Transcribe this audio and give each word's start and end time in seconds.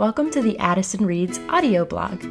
welcome 0.00 0.30
to 0.30 0.40
the 0.40 0.58
Addison 0.58 1.04
Reads 1.04 1.38
audio 1.50 1.84
blog. 1.84 2.24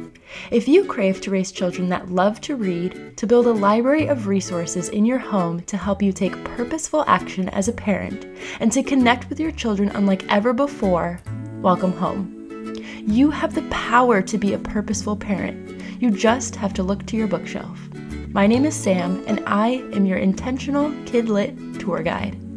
If 0.50 0.66
you 0.66 0.84
crave 0.84 1.20
to 1.20 1.30
raise 1.30 1.52
children 1.52 1.88
that 1.90 2.10
love 2.10 2.40
to 2.40 2.56
read, 2.56 3.16
to 3.16 3.28
build 3.28 3.46
a 3.46 3.52
library 3.52 4.08
of 4.08 4.26
resources 4.26 4.88
in 4.88 5.04
your 5.04 5.20
home 5.20 5.60
to 5.66 5.76
help 5.76 6.02
you 6.02 6.12
take 6.12 6.42
purposeful 6.42 7.04
action 7.06 7.48
as 7.50 7.68
a 7.68 7.72
parent, 7.72 8.26
and 8.58 8.72
to 8.72 8.82
connect 8.82 9.30
with 9.30 9.38
your 9.38 9.52
children 9.52 9.88
unlike 9.90 10.24
ever 10.28 10.52
before, 10.52 11.20
welcome 11.62 11.92
home. 11.92 12.74
You 13.06 13.30
have 13.30 13.54
the 13.54 13.68
power 13.70 14.20
to 14.20 14.36
be 14.36 14.54
a 14.54 14.58
purposeful 14.58 15.14
parent. 15.14 15.80
You 16.02 16.10
just 16.10 16.56
have 16.56 16.74
to 16.74 16.82
look 16.82 17.06
to 17.06 17.16
your 17.16 17.28
bookshelf. 17.28 17.78
My 18.30 18.48
name 18.48 18.64
is 18.64 18.74
Sam, 18.74 19.22
and 19.28 19.44
I 19.46 19.74
am 19.94 20.06
your 20.06 20.18
intentional 20.18 20.90
kidlit 21.04 21.78
tour 21.78 22.02
guide. 22.02 22.49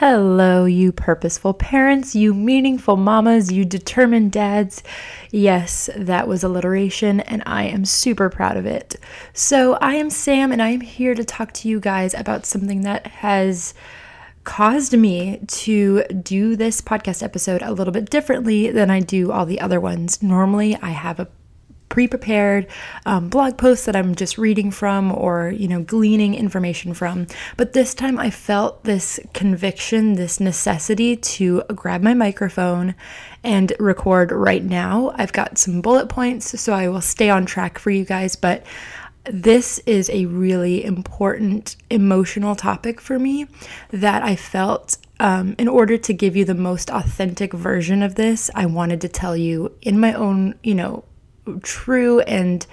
Hello, 0.00 0.64
you 0.64 0.92
purposeful 0.92 1.52
parents, 1.52 2.14
you 2.14 2.32
meaningful 2.32 2.96
mamas, 2.96 3.52
you 3.52 3.66
determined 3.66 4.32
dads. 4.32 4.82
Yes, 5.30 5.90
that 5.94 6.26
was 6.26 6.42
alliteration, 6.42 7.20
and 7.20 7.42
I 7.44 7.64
am 7.64 7.84
super 7.84 8.30
proud 8.30 8.56
of 8.56 8.64
it. 8.64 8.96
So, 9.34 9.74
I 9.74 9.96
am 9.96 10.08
Sam, 10.08 10.52
and 10.52 10.62
I 10.62 10.70
am 10.70 10.80
here 10.80 11.14
to 11.14 11.22
talk 11.22 11.52
to 11.52 11.68
you 11.68 11.80
guys 11.80 12.14
about 12.14 12.46
something 12.46 12.80
that 12.80 13.08
has 13.08 13.74
caused 14.44 14.96
me 14.96 15.42
to 15.46 16.04
do 16.04 16.56
this 16.56 16.80
podcast 16.80 17.22
episode 17.22 17.60
a 17.60 17.72
little 17.72 17.92
bit 17.92 18.08
differently 18.08 18.70
than 18.70 18.88
I 18.88 19.00
do 19.00 19.30
all 19.30 19.44
the 19.44 19.60
other 19.60 19.80
ones. 19.80 20.22
Normally, 20.22 20.76
I 20.76 20.92
have 20.92 21.20
a 21.20 21.28
pre-prepared 21.90 22.66
um, 23.04 23.28
blog 23.28 23.58
posts 23.58 23.84
that 23.84 23.94
I'm 23.94 24.14
just 24.14 24.38
reading 24.38 24.70
from 24.70 25.12
or 25.12 25.50
you 25.50 25.68
know 25.68 25.82
gleaning 25.82 26.34
information 26.34 26.94
from. 26.94 27.26
But 27.58 27.74
this 27.74 27.92
time 27.92 28.18
I 28.18 28.30
felt 28.30 28.84
this 28.84 29.20
conviction 29.34 30.14
this 30.14 30.40
necessity 30.40 31.16
to 31.16 31.62
grab 31.74 32.00
my 32.00 32.14
microphone 32.14 32.94
and 33.44 33.74
record 33.78 34.32
right 34.32 34.64
now. 34.64 35.12
I've 35.16 35.34
got 35.34 35.58
some 35.58 35.82
bullet 35.82 36.08
points 36.08 36.58
so 36.58 36.72
I 36.72 36.88
will 36.88 37.02
stay 37.02 37.28
on 37.28 37.44
track 37.44 37.78
for 37.78 37.90
you 37.90 38.06
guys 38.06 38.36
but 38.36 38.64
this 39.24 39.78
is 39.80 40.08
a 40.10 40.26
really 40.26 40.82
important 40.84 41.76
emotional 41.90 42.56
topic 42.56 43.00
for 43.00 43.18
me 43.18 43.46
that 43.90 44.22
I 44.22 44.34
felt 44.34 44.96
um, 45.20 45.54
in 45.58 45.68
order 45.68 45.98
to 45.98 46.12
give 46.14 46.34
you 46.34 46.46
the 46.46 46.54
most 46.54 46.90
authentic 46.90 47.52
version 47.52 48.02
of 48.02 48.14
this, 48.14 48.50
I 48.54 48.64
wanted 48.64 49.02
to 49.02 49.08
tell 49.08 49.36
you 49.36 49.72
in 49.82 50.00
my 50.00 50.14
own, 50.14 50.54
you 50.62 50.74
know, 50.74 51.04
true 51.62 52.20
and 52.20 52.66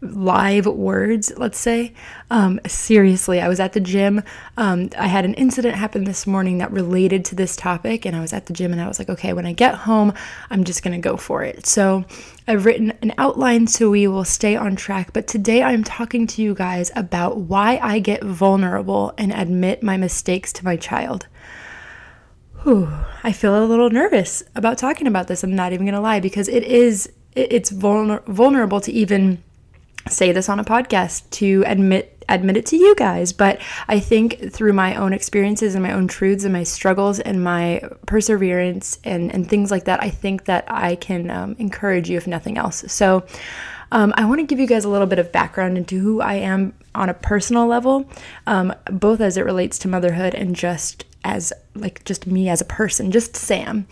live 0.00 0.66
words, 0.66 1.32
let's 1.36 1.58
say. 1.58 1.92
Um, 2.30 2.60
seriously, 2.66 3.40
I 3.40 3.48
was 3.48 3.58
at 3.58 3.72
the 3.72 3.80
gym. 3.80 4.22
Um, 4.56 4.90
I 4.96 5.08
had 5.08 5.24
an 5.24 5.34
incident 5.34 5.74
happen 5.74 6.04
this 6.04 6.26
morning 6.26 6.58
that 6.58 6.70
related 6.70 7.24
to 7.26 7.34
this 7.34 7.56
topic, 7.56 8.04
and 8.04 8.14
I 8.14 8.20
was 8.20 8.32
at 8.32 8.46
the 8.46 8.52
gym 8.52 8.72
and 8.72 8.80
I 8.80 8.86
was 8.86 8.98
like, 8.98 9.08
okay, 9.08 9.32
when 9.32 9.46
I 9.46 9.52
get 9.52 9.74
home, 9.74 10.12
I'm 10.50 10.64
just 10.64 10.82
gonna 10.82 11.00
go 11.00 11.16
for 11.16 11.42
it. 11.42 11.66
So 11.66 12.04
I've 12.46 12.64
written 12.64 12.92
an 13.02 13.12
outline 13.18 13.66
so 13.66 13.90
we 13.90 14.06
will 14.06 14.24
stay 14.24 14.54
on 14.54 14.76
track, 14.76 15.12
but 15.12 15.26
today 15.26 15.62
I'm 15.62 15.82
talking 15.82 16.26
to 16.28 16.42
you 16.42 16.54
guys 16.54 16.92
about 16.94 17.38
why 17.38 17.80
I 17.82 17.98
get 17.98 18.22
vulnerable 18.22 19.14
and 19.18 19.32
admit 19.32 19.82
my 19.82 19.96
mistakes 19.96 20.52
to 20.54 20.64
my 20.64 20.76
child. 20.76 21.26
Whew, 22.62 22.88
I 23.22 23.32
feel 23.32 23.56
a 23.56 23.66
little 23.66 23.90
nervous 23.90 24.42
about 24.54 24.78
talking 24.78 25.06
about 25.06 25.28
this. 25.28 25.42
I'm 25.42 25.54
not 25.54 25.72
even 25.72 25.86
gonna 25.86 26.00
lie 26.00 26.20
because 26.20 26.48
it 26.48 26.64
is 26.64 27.10
it's 27.38 27.70
vulner- 27.70 28.24
vulnerable 28.26 28.80
to 28.80 28.92
even 28.92 29.42
say 30.08 30.32
this 30.32 30.48
on 30.48 30.58
a 30.58 30.64
podcast 30.64 31.28
to 31.30 31.64
admit 31.66 32.14
admit 32.30 32.58
it 32.58 32.66
to 32.66 32.76
you 32.76 32.94
guys. 32.94 33.32
But 33.32 33.60
i 33.88 33.98
think 33.98 34.52
through 34.52 34.72
my 34.72 34.94
own 34.96 35.12
experiences 35.12 35.74
and 35.74 35.82
my 35.82 35.92
own 35.92 36.08
truths 36.08 36.44
and 36.44 36.52
my 36.52 36.64
struggles 36.64 37.20
and 37.20 37.42
my 37.42 37.82
perseverance 38.06 38.98
and 39.04 39.32
and 39.32 39.48
things 39.48 39.70
like 39.70 39.84
that 39.84 40.02
i 40.02 40.10
think 40.10 40.44
that 40.44 40.64
i 40.68 40.94
can 40.96 41.30
um, 41.30 41.56
encourage 41.58 42.10
you 42.10 42.16
if 42.16 42.26
nothing 42.26 42.58
else. 42.58 42.84
So 42.88 43.24
um, 43.90 44.12
I 44.16 44.24
want 44.26 44.40
to 44.40 44.46
give 44.46 44.58
you 44.58 44.66
guys 44.66 44.84
a 44.84 44.88
little 44.88 45.06
bit 45.06 45.18
of 45.18 45.32
background 45.32 45.78
into 45.78 45.98
who 45.98 46.20
I 46.20 46.34
am 46.34 46.74
on 46.94 47.08
a 47.08 47.14
personal 47.14 47.66
level, 47.66 48.08
um, 48.46 48.74
both 48.90 49.20
as 49.20 49.36
it 49.36 49.44
relates 49.44 49.78
to 49.80 49.88
motherhood 49.88 50.34
and 50.34 50.54
just 50.54 51.04
as 51.24 51.52
like 51.74 52.04
just 52.04 52.26
me 52.26 52.48
as 52.48 52.60
a 52.60 52.64
person, 52.64 53.10
just 53.10 53.36
Sam. 53.36 53.86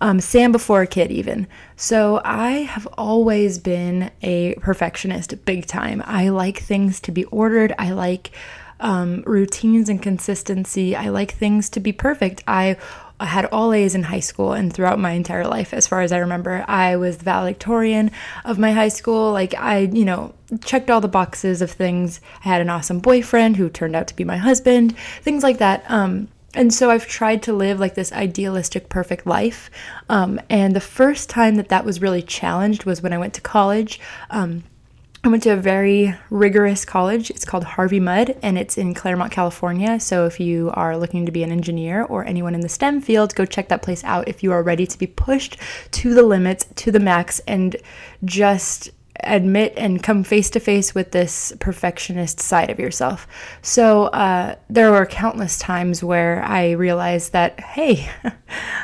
Um, 0.00 0.20
Sam 0.20 0.52
before 0.52 0.82
a 0.82 0.86
kid, 0.86 1.10
even. 1.10 1.46
So 1.76 2.20
I 2.24 2.50
have 2.50 2.86
always 2.98 3.58
been 3.58 4.10
a 4.22 4.54
perfectionist, 4.56 5.44
big 5.44 5.66
time. 5.66 6.02
I 6.04 6.28
like 6.28 6.58
things 6.58 7.00
to 7.00 7.12
be 7.12 7.24
ordered. 7.26 7.72
I 7.78 7.92
like 7.92 8.32
um, 8.80 9.22
routines 9.26 9.88
and 9.88 10.02
consistency. 10.02 10.94
I 10.96 11.08
like 11.08 11.32
things 11.32 11.70
to 11.70 11.80
be 11.80 11.92
perfect. 11.92 12.42
I 12.46 12.76
I 13.22 13.26
had 13.26 13.44
all 13.46 13.72
A's 13.72 13.94
in 13.94 14.02
high 14.02 14.20
school 14.20 14.52
and 14.52 14.72
throughout 14.72 14.98
my 14.98 15.12
entire 15.12 15.46
life, 15.46 15.72
as 15.72 15.86
far 15.86 16.00
as 16.00 16.10
I 16.10 16.18
remember. 16.18 16.64
I 16.66 16.96
was 16.96 17.18
the 17.18 17.24
valedictorian 17.24 18.10
of 18.44 18.58
my 18.58 18.72
high 18.72 18.88
school. 18.88 19.30
Like, 19.30 19.54
I, 19.54 19.78
you 19.78 20.04
know, 20.04 20.34
checked 20.64 20.90
all 20.90 21.00
the 21.00 21.06
boxes 21.06 21.62
of 21.62 21.70
things. 21.70 22.20
I 22.44 22.48
had 22.48 22.60
an 22.60 22.68
awesome 22.68 22.98
boyfriend 22.98 23.56
who 23.56 23.70
turned 23.70 23.94
out 23.94 24.08
to 24.08 24.16
be 24.16 24.24
my 24.24 24.38
husband, 24.38 24.98
things 25.22 25.44
like 25.44 25.58
that. 25.58 25.88
Um, 25.88 26.28
and 26.54 26.74
so 26.74 26.90
I've 26.90 27.06
tried 27.06 27.44
to 27.44 27.52
live 27.52 27.78
like 27.78 27.94
this 27.94 28.12
idealistic, 28.12 28.88
perfect 28.88 29.24
life. 29.24 29.70
Um, 30.08 30.40
and 30.50 30.74
the 30.74 30.80
first 30.80 31.30
time 31.30 31.54
that 31.54 31.68
that 31.68 31.84
was 31.84 32.02
really 32.02 32.22
challenged 32.22 32.84
was 32.84 33.02
when 33.02 33.12
I 33.12 33.18
went 33.18 33.34
to 33.34 33.40
college. 33.40 34.00
Um, 34.30 34.64
I 35.24 35.28
went 35.28 35.44
to 35.44 35.50
a 35.50 35.56
very 35.56 36.16
rigorous 36.30 36.84
college. 36.84 37.30
It's 37.30 37.44
called 37.44 37.62
Harvey 37.62 38.00
Mudd 38.00 38.36
and 38.42 38.58
it's 38.58 38.76
in 38.76 38.92
Claremont, 38.92 39.30
California. 39.30 40.00
So 40.00 40.26
if 40.26 40.40
you 40.40 40.72
are 40.74 40.96
looking 40.96 41.26
to 41.26 41.32
be 41.32 41.44
an 41.44 41.52
engineer 41.52 42.02
or 42.02 42.24
anyone 42.24 42.56
in 42.56 42.60
the 42.60 42.68
STEM 42.68 43.02
field, 43.02 43.32
go 43.36 43.44
check 43.44 43.68
that 43.68 43.82
place 43.82 44.02
out 44.02 44.26
if 44.26 44.42
you 44.42 44.50
are 44.50 44.64
ready 44.64 44.84
to 44.84 44.98
be 44.98 45.06
pushed 45.06 45.58
to 45.92 46.12
the 46.12 46.24
limits, 46.24 46.66
to 46.74 46.90
the 46.90 46.98
max, 46.98 47.38
and 47.46 47.76
just 48.24 48.90
admit 49.24 49.72
and 49.76 50.02
come 50.02 50.24
face 50.24 50.50
to 50.50 50.60
face 50.60 50.94
with 50.94 51.12
this 51.12 51.52
perfectionist 51.58 52.40
side 52.40 52.70
of 52.70 52.78
yourself. 52.78 53.26
So 53.62 54.04
uh, 54.06 54.56
there 54.68 54.90
were 54.90 55.06
countless 55.06 55.58
times 55.58 56.02
where 56.02 56.42
I 56.42 56.72
realized 56.72 57.32
that, 57.32 57.60
hey, 57.60 58.10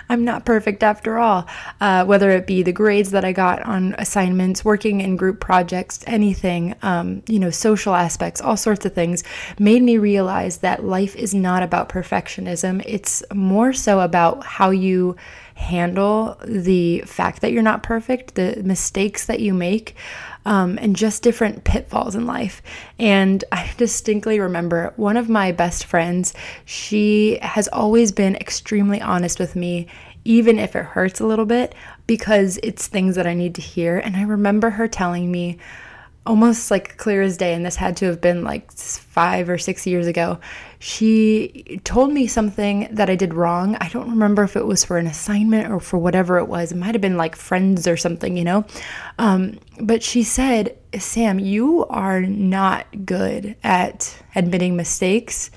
I'm 0.09 0.25
not 0.25 0.44
perfect 0.44 0.82
after 0.82 1.19
all. 1.19 1.47
Uh, 1.81 2.04
whether 2.04 2.31
it 2.31 2.47
be 2.47 2.62
the 2.62 2.72
grades 2.72 3.10
that 3.10 3.25
I 3.25 3.32
got 3.32 3.62
on 3.62 3.94
assignments, 3.99 4.65
working 4.65 5.00
in 5.00 5.16
group 5.16 5.41
projects, 5.41 6.03
anything, 6.06 6.75
um, 6.82 7.22
you 7.26 7.38
know, 7.38 7.50
social 7.50 7.94
aspects, 7.94 8.41
all 8.41 8.56
sorts 8.56 8.87
of 8.87 8.94
things, 8.94 9.25
made 9.59 9.82
me 9.82 9.99
realize 9.99 10.59
that 10.59 10.84
life 10.84 11.16
is 11.16 11.34
not 11.34 11.62
about 11.62 11.88
perfectionism. 11.88 12.82
It's 12.87 13.22
more 13.34 13.72
so 13.72 14.00
about 14.00 14.44
how 14.44 14.70
you 14.70 15.16
handle 15.59 16.39
the 16.45 17.01
fact 17.01 17.43
that 17.43 17.51
you're 17.53 17.63
not 17.63 17.83
perfect, 17.83 18.37
the 18.37 18.63
mistakes 18.65 19.27
that 19.27 19.41
you 19.41 19.53
make, 19.53 19.97
um, 20.47 20.79
and 20.81 20.95
just 20.95 21.23
different 21.23 21.65
pitfalls 21.65 22.15
in 22.15 22.27
life. 22.27 22.63
And 22.99 23.43
I 23.53 23.71
distinctly 23.77 24.39
remember 24.39 24.93
one 24.97 25.17
of 25.17 25.29
my 25.29 25.53
best 25.53 25.85
friends, 25.85 26.33
she 26.65 27.39
has 27.43 27.69
always 27.69 28.13
been 28.13 28.37
extremely 28.37 29.01
honest 29.01 29.39
with 29.39 29.57
me. 29.57 29.89
Even 30.25 30.59
if 30.59 30.77
it 30.77 30.85
hurts 30.85 31.21
a 31.21 31.27
little 31.27 31.47
bit, 31.47 31.75
because 32.07 32.59
it's 32.63 32.87
things 32.87 33.17
that 33.17 33.27
I 33.27 33.35
need 33.35 33.55
to 33.55 33.63
hear. 33.63 33.99
And 33.99 34.15
I 34.15 34.23
remember 34.23 34.71
her 34.71 34.87
telling 34.87 35.31
me, 35.31 35.59
almost 36.28 36.71
like 36.71 36.99
clear 36.99 37.22
as 37.22 37.39
day, 37.39 37.55
and 37.55 37.65
this 37.65 37.77
had 37.77 37.97
to 37.97 38.05
have 38.05 38.21
been 38.21 38.44
like 38.44 38.71
five 38.71 39.49
or 39.49 39.56
six 39.56 39.87
years 39.87 40.06
ago. 40.06 40.39
She 40.78 41.81
told 41.84 42.12
me 42.12 42.27
something 42.27 42.87
that 42.93 43.09
I 43.09 43.16
did 43.16 43.33
wrong. 43.33 43.77
I 43.81 43.89
don't 43.89 44.11
remember 44.11 44.44
if 44.44 44.55
it 44.55 44.67
was 44.67 44.84
for 44.84 44.99
an 44.99 45.06
assignment 45.06 45.72
or 45.72 45.81
for 45.81 45.99
whatever 45.99 46.38
it 46.38 46.47
was. 46.47 46.71
It 46.71 46.77
might 46.77 46.94
have 46.94 47.00
been 47.00 47.17
like 47.17 47.34
friends 47.34 47.88
or 47.88 47.97
something, 47.97 48.37
you 48.37 48.44
know? 48.44 48.67
Um, 49.19 49.59
but 49.81 50.03
she 50.03 50.22
said, 50.22 50.77
Sam, 50.97 51.38
you 51.38 51.87
are 51.87 52.21
not 52.21 53.06
good 53.06 53.56
at 53.65 54.22
admitting 54.37 54.77
mistakes, 54.77 55.50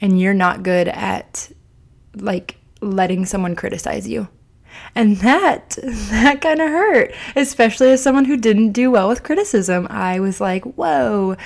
and 0.00 0.20
you're 0.20 0.34
not 0.34 0.64
good 0.64 0.88
at 0.88 1.50
like 2.16 2.56
letting 2.80 3.24
someone 3.24 3.54
criticize 3.54 4.08
you. 4.08 4.28
And 4.94 5.18
that 5.18 5.78
that 5.82 6.40
kind 6.40 6.60
of 6.60 6.68
hurt, 6.70 7.14
especially 7.36 7.90
as 7.90 8.02
someone 8.02 8.24
who 8.24 8.36
didn't 8.36 8.72
do 8.72 8.90
well 8.90 9.08
with 9.08 9.22
criticism. 9.22 9.86
I 9.90 10.18
was 10.20 10.40
like, 10.40 10.64
"Whoa, 10.64 11.36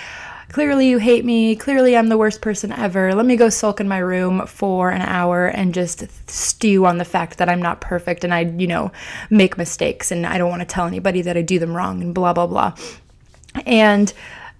clearly 0.50 0.88
you 0.88 0.98
hate 0.98 1.24
me. 1.24 1.54
Clearly 1.56 1.96
I'm 1.96 2.08
the 2.08 2.18
worst 2.18 2.40
person 2.40 2.72
ever. 2.72 3.14
Let 3.14 3.26
me 3.26 3.36
go 3.36 3.48
sulk 3.48 3.80
in 3.80 3.88
my 3.88 3.98
room 3.98 4.46
for 4.46 4.90
an 4.90 5.02
hour 5.02 5.46
and 5.46 5.74
just 5.74 6.04
stew 6.30 6.86
on 6.86 6.98
the 6.98 7.04
fact 7.04 7.38
that 7.38 7.48
I'm 7.48 7.60
not 7.60 7.80
perfect 7.80 8.24
and 8.24 8.32
I, 8.32 8.40
you 8.40 8.66
know, 8.66 8.92
make 9.28 9.58
mistakes 9.58 10.10
and 10.10 10.26
I 10.26 10.38
don't 10.38 10.50
want 10.50 10.60
to 10.60 10.66
tell 10.66 10.86
anybody 10.86 11.22
that 11.22 11.36
I 11.36 11.42
do 11.42 11.58
them 11.58 11.76
wrong 11.76 12.00
and 12.02 12.14
blah 12.14 12.32
blah 12.32 12.46
blah." 12.46 12.74
And 13.66 14.12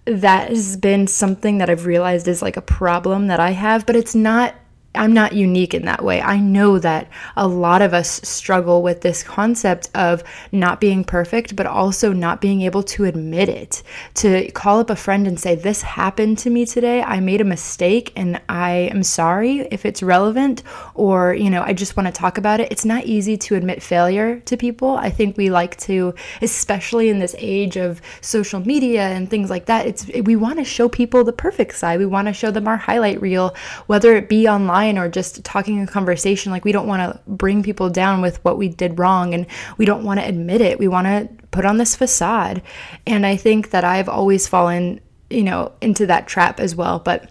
that 0.04 0.48
has 0.48 0.76
been 0.76 1.06
something 1.06 1.58
that 1.58 1.70
I've 1.70 1.86
realized 1.86 2.26
is 2.26 2.42
like 2.42 2.56
a 2.56 2.62
problem 2.62 3.28
that 3.28 3.40
I 3.40 3.50
have, 3.50 3.86
but 3.86 3.96
it's 3.96 4.14
not 4.14 4.54
I'm 4.94 5.14
not 5.14 5.32
unique 5.32 5.72
in 5.72 5.86
that 5.86 6.04
way. 6.04 6.20
I 6.20 6.38
know 6.38 6.78
that 6.78 7.08
a 7.34 7.48
lot 7.48 7.80
of 7.80 7.94
us 7.94 8.20
struggle 8.28 8.82
with 8.82 9.00
this 9.00 9.22
concept 9.22 9.88
of 9.94 10.22
not 10.52 10.80
being 10.80 11.02
perfect, 11.02 11.56
but 11.56 11.66
also 11.66 12.12
not 12.12 12.42
being 12.42 12.60
able 12.60 12.82
to 12.82 13.06
admit 13.06 13.48
it. 13.48 13.82
To 14.16 14.50
call 14.52 14.80
up 14.80 14.90
a 14.90 14.96
friend 14.96 15.26
and 15.26 15.40
say, 15.40 15.54
This 15.54 15.80
happened 15.80 16.36
to 16.38 16.50
me 16.50 16.66
today. 16.66 17.02
I 17.02 17.20
made 17.20 17.40
a 17.40 17.44
mistake 17.44 18.12
and 18.16 18.40
I 18.50 18.90
am 18.92 19.02
sorry 19.02 19.60
if 19.70 19.86
it's 19.86 20.02
relevant, 20.02 20.62
or, 20.94 21.32
you 21.32 21.48
know, 21.48 21.62
I 21.62 21.72
just 21.72 21.96
want 21.96 22.08
to 22.08 22.12
talk 22.12 22.36
about 22.36 22.60
it. 22.60 22.70
It's 22.70 22.84
not 22.84 23.06
easy 23.06 23.38
to 23.38 23.54
admit 23.54 23.82
failure 23.82 24.40
to 24.40 24.56
people. 24.58 24.98
I 24.98 25.08
think 25.08 25.38
we 25.38 25.48
like 25.48 25.78
to, 25.80 26.14
especially 26.42 27.08
in 27.08 27.18
this 27.18 27.34
age 27.38 27.76
of 27.76 28.02
social 28.20 28.60
media 28.60 29.08
and 29.08 29.30
things 29.30 29.48
like 29.48 29.66
that, 29.66 29.86
it's 29.86 30.06
we 30.22 30.36
want 30.36 30.58
to 30.58 30.64
show 30.64 30.90
people 30.90 31.24
the 31.24 31.32
perfect 31.32 31.76
side. 31.76 31.98
We 31.98 32.06
want 32.06 32.28
to 32.28 32.34
show 32.34 32.50
them 32.50 32.68
our 32.68 32.76
highlight 32.76 33.22
reel, 33.22 33.54
whether 33.86 34.14
it 34.16 34.28
be 34.28 34.46
online 34.46 34.81
or 34.90 35.08
just 35.08 35.44
talking 35.44 35.80
a 35.80 35.86
conversation 35.86 36.52
like 36.52 36.64
we 36.64 36.72
don't 36.72 36.86
want 36.86 37.00
to 37.00 37.20
bring 37.30 37.62
people 37.62 37.90
down 37.90 38.20
with 38.20 38.42
what 38.44 38.58
we 38.58 38.68
did 38.68 38.98
wrong 38.98 39.34
and 39.34 39.46
we 39.78 39.84
don't 39.84 40.04
want 40.04 40.20
to 40.20 40.26
admit 40.26 40.60
it 40.60 40.78
we 40.78 40.88
want 40.88 41.06
to 41.06 41.28
put 41.50 41.64
on 41.64 41.78
this 41.78 41.96
facade 41.96 42.62
and 43.06 43.26
i 43.26 43.36
think 43.36 43.70
that 43.70 43.84
i've 43.84 44.08
always 44.08 44.46
fallen 44.46 45.00
you 45.30 45.42
know 45.42 45.72
into 45.80 46.06
that 46.06 46.26
trap 46.26 46.60
as 46.60 46.74
well 46.74 46.98
but 46.98 47.30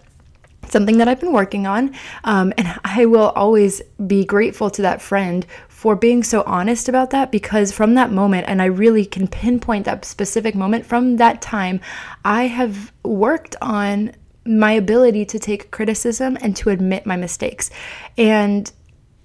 something 0.72 0.98
that 0.98 1.06
I've 1.06 1.20
been 1.20 1.32
working 1.32 1.66
on. 1.66 1.94
Um, 2.24 2.52
and 2.56 2.80
I 2.84 3.06
will 3.06 3.30
always 3.30 3.82
be 4.06 4.24
grateful 4.24 4.70
to 4.70 4.82
that 4.82 5.02
friend 5.02 5.46
for 5.68 5.94
being 5.94 6.22
so 6.22 6.42
honest 6.44 6.88
about 6.88 7.10
that 7.10 7.30
because 7.30 7.72
from 7.72 7.94
that 7.94 8.10
moment, 8.10 8.46
and 8.48 8.62
I 8.62 8.66
really 8.66 9.04
can 9.04 9.28
pinpoint 9.28 9.84
that 9.84 10.04
specific 10.04 10.54
moment 10.54 10.86
from 10.86 11.16
that 11.16 11.42
time, 11.42 11.80
I 12.24 12.46
have 12.46 12.92
worked 13.04 13.56
on 13.60 14.12
my 14.44 14.72
ability 14.72 15.24
to 15.26 15.38
take 15.38 15.70
criticism 15.70 16.36
and 16.40 16.56
to 16.56 16.70
admit 16.70 17.06
my 17.06 17.16
mistakes. 17.16 17.70
And 18.18 18.70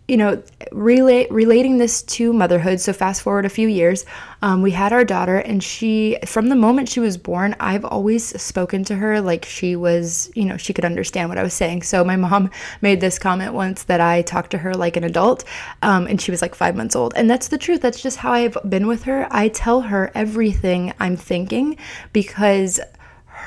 you 0.07 0.15
know, 0.15 0.41
relate 0.71 1.29
relating 1.29 1.77
this 1.77 2.01
to 2.01 2.31
motherhood. 2.31 2.79
So 2.79 2.93
fast 2.93 3.21
forward 3.21 3.45
a 3.45 3.49
few 3.49 3.67
years, 3.67 4.05
um, 4.41 4.61
we 4.61 4.71
had 4.71 4.93
our 4.93 5.03
daughter, 5.03 5.37
and 5.37 5.61
she, 5.61 6.17
from 6.25 6.47
the 6.47 6.55
moment 6.55 6.87
she 6.87 7.01
was 7.01 7.17
born, 7.17 7.55
I've 7.59 7.83
always 7.83 8.41
spoken 8.41 8.85
to 8.85 8.95
her 8.95 9.19
like 9.19 9.43
she 9.43 9.75
was, 9.75 10.31
you 10.33 10.45
know, 10.45 10.55
she 10.55 10.71
could 10.71 10.85
understand 10.85 11.27
what 11.27 11.37
I 11.37 11.43
was 11.43 11.53
saying. 11.53 11.81
So 11.83 12.05
my 12.05 12.15
mom 12.15 12.49
made 12.81 13.01
this 13.01 13.19
comment 13.19 13.53
once 13.53 13.83
that 13.83 13.99
I 13.99 14.21
talked 14.21 14.51
to 14.51 14.59
her 14.59 14.73
like 14.73 14.95
an 14.95 15.03
adult, 15.03 15.43
um, 15.81 16.07
and 16.07 16.21
she 16.21 16.31
was 16.31 16.41
like 16.41 16.55
five 16.55 16.75
months 16.75 16.95
old, 16.95 17.13
and 17.17 17.29
that's 17.29 17.49
the 17.49 17.57
truth. 17.57 17.81
That's 17.81 18.01
just 18.01 18.17
how 18.17 18.31
I've 18.31 18.57
been 18.69 18.87
with 18.87 19.03
her. 19.03 19.27
I 19.29 19.49
tell 19.49 19.81
her 19.81 20.11
everything 20.15 20.93
I'm 20.99 21.17
thinking 21.17 21.75
because 22.13 22.79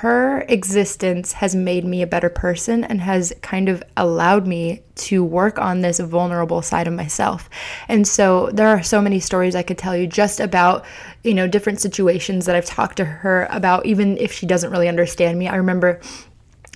her 0.01 0.47
existence 0.49 1.35
has 1.35 1.55
made 1.55 1.85
me 1.85 2.01
a 2.01 2.07
better 2.07 2.31
person 2.31 2.85
and 2.85 3.03
has 3.03 3.35
kind 3.43 3.69
of 3.69 3.83
allowed 3.99 4.47
me 4.47 4.83
to 4.95 5.23
work 5.23 5.59
on 5.59 5.83
this 5.83 6.01
vulnerable 6.01 6.63
side 6.63 6.87
of 6.87 6.95
myself. 6.95 7.51
And 7.87 8.09
so 8.09 8.49
there 8.51 8.69
are 8.69 8.83
so 8.83 9.03
many 9.03 9.21
stories 9.21 9.55
I 9.55 9.63
could 9.63 9.77
tell 9.77 9.95
you 9.95 10.07
just 10.07 10.41
about, 10.41 10.87
you 11.23 11.35
know, 11.35 11.47
different 11.47 11.83
situations 11.83 12.47
that 12.47 12.57
I've 12.57 12.65
talked 12.65 12.97
to 12.97 13.05
her 13.05 13.47
about, 13.51 13.85
even 13.85 14.17
if 14.17 14.33
she 14.33 14.47
doesn't 14.47 14.71
really 14.71 14.89
understand 14.89 15.39
me. 15.39 15.49
I 15.49 15.57
remember 15.57 16.01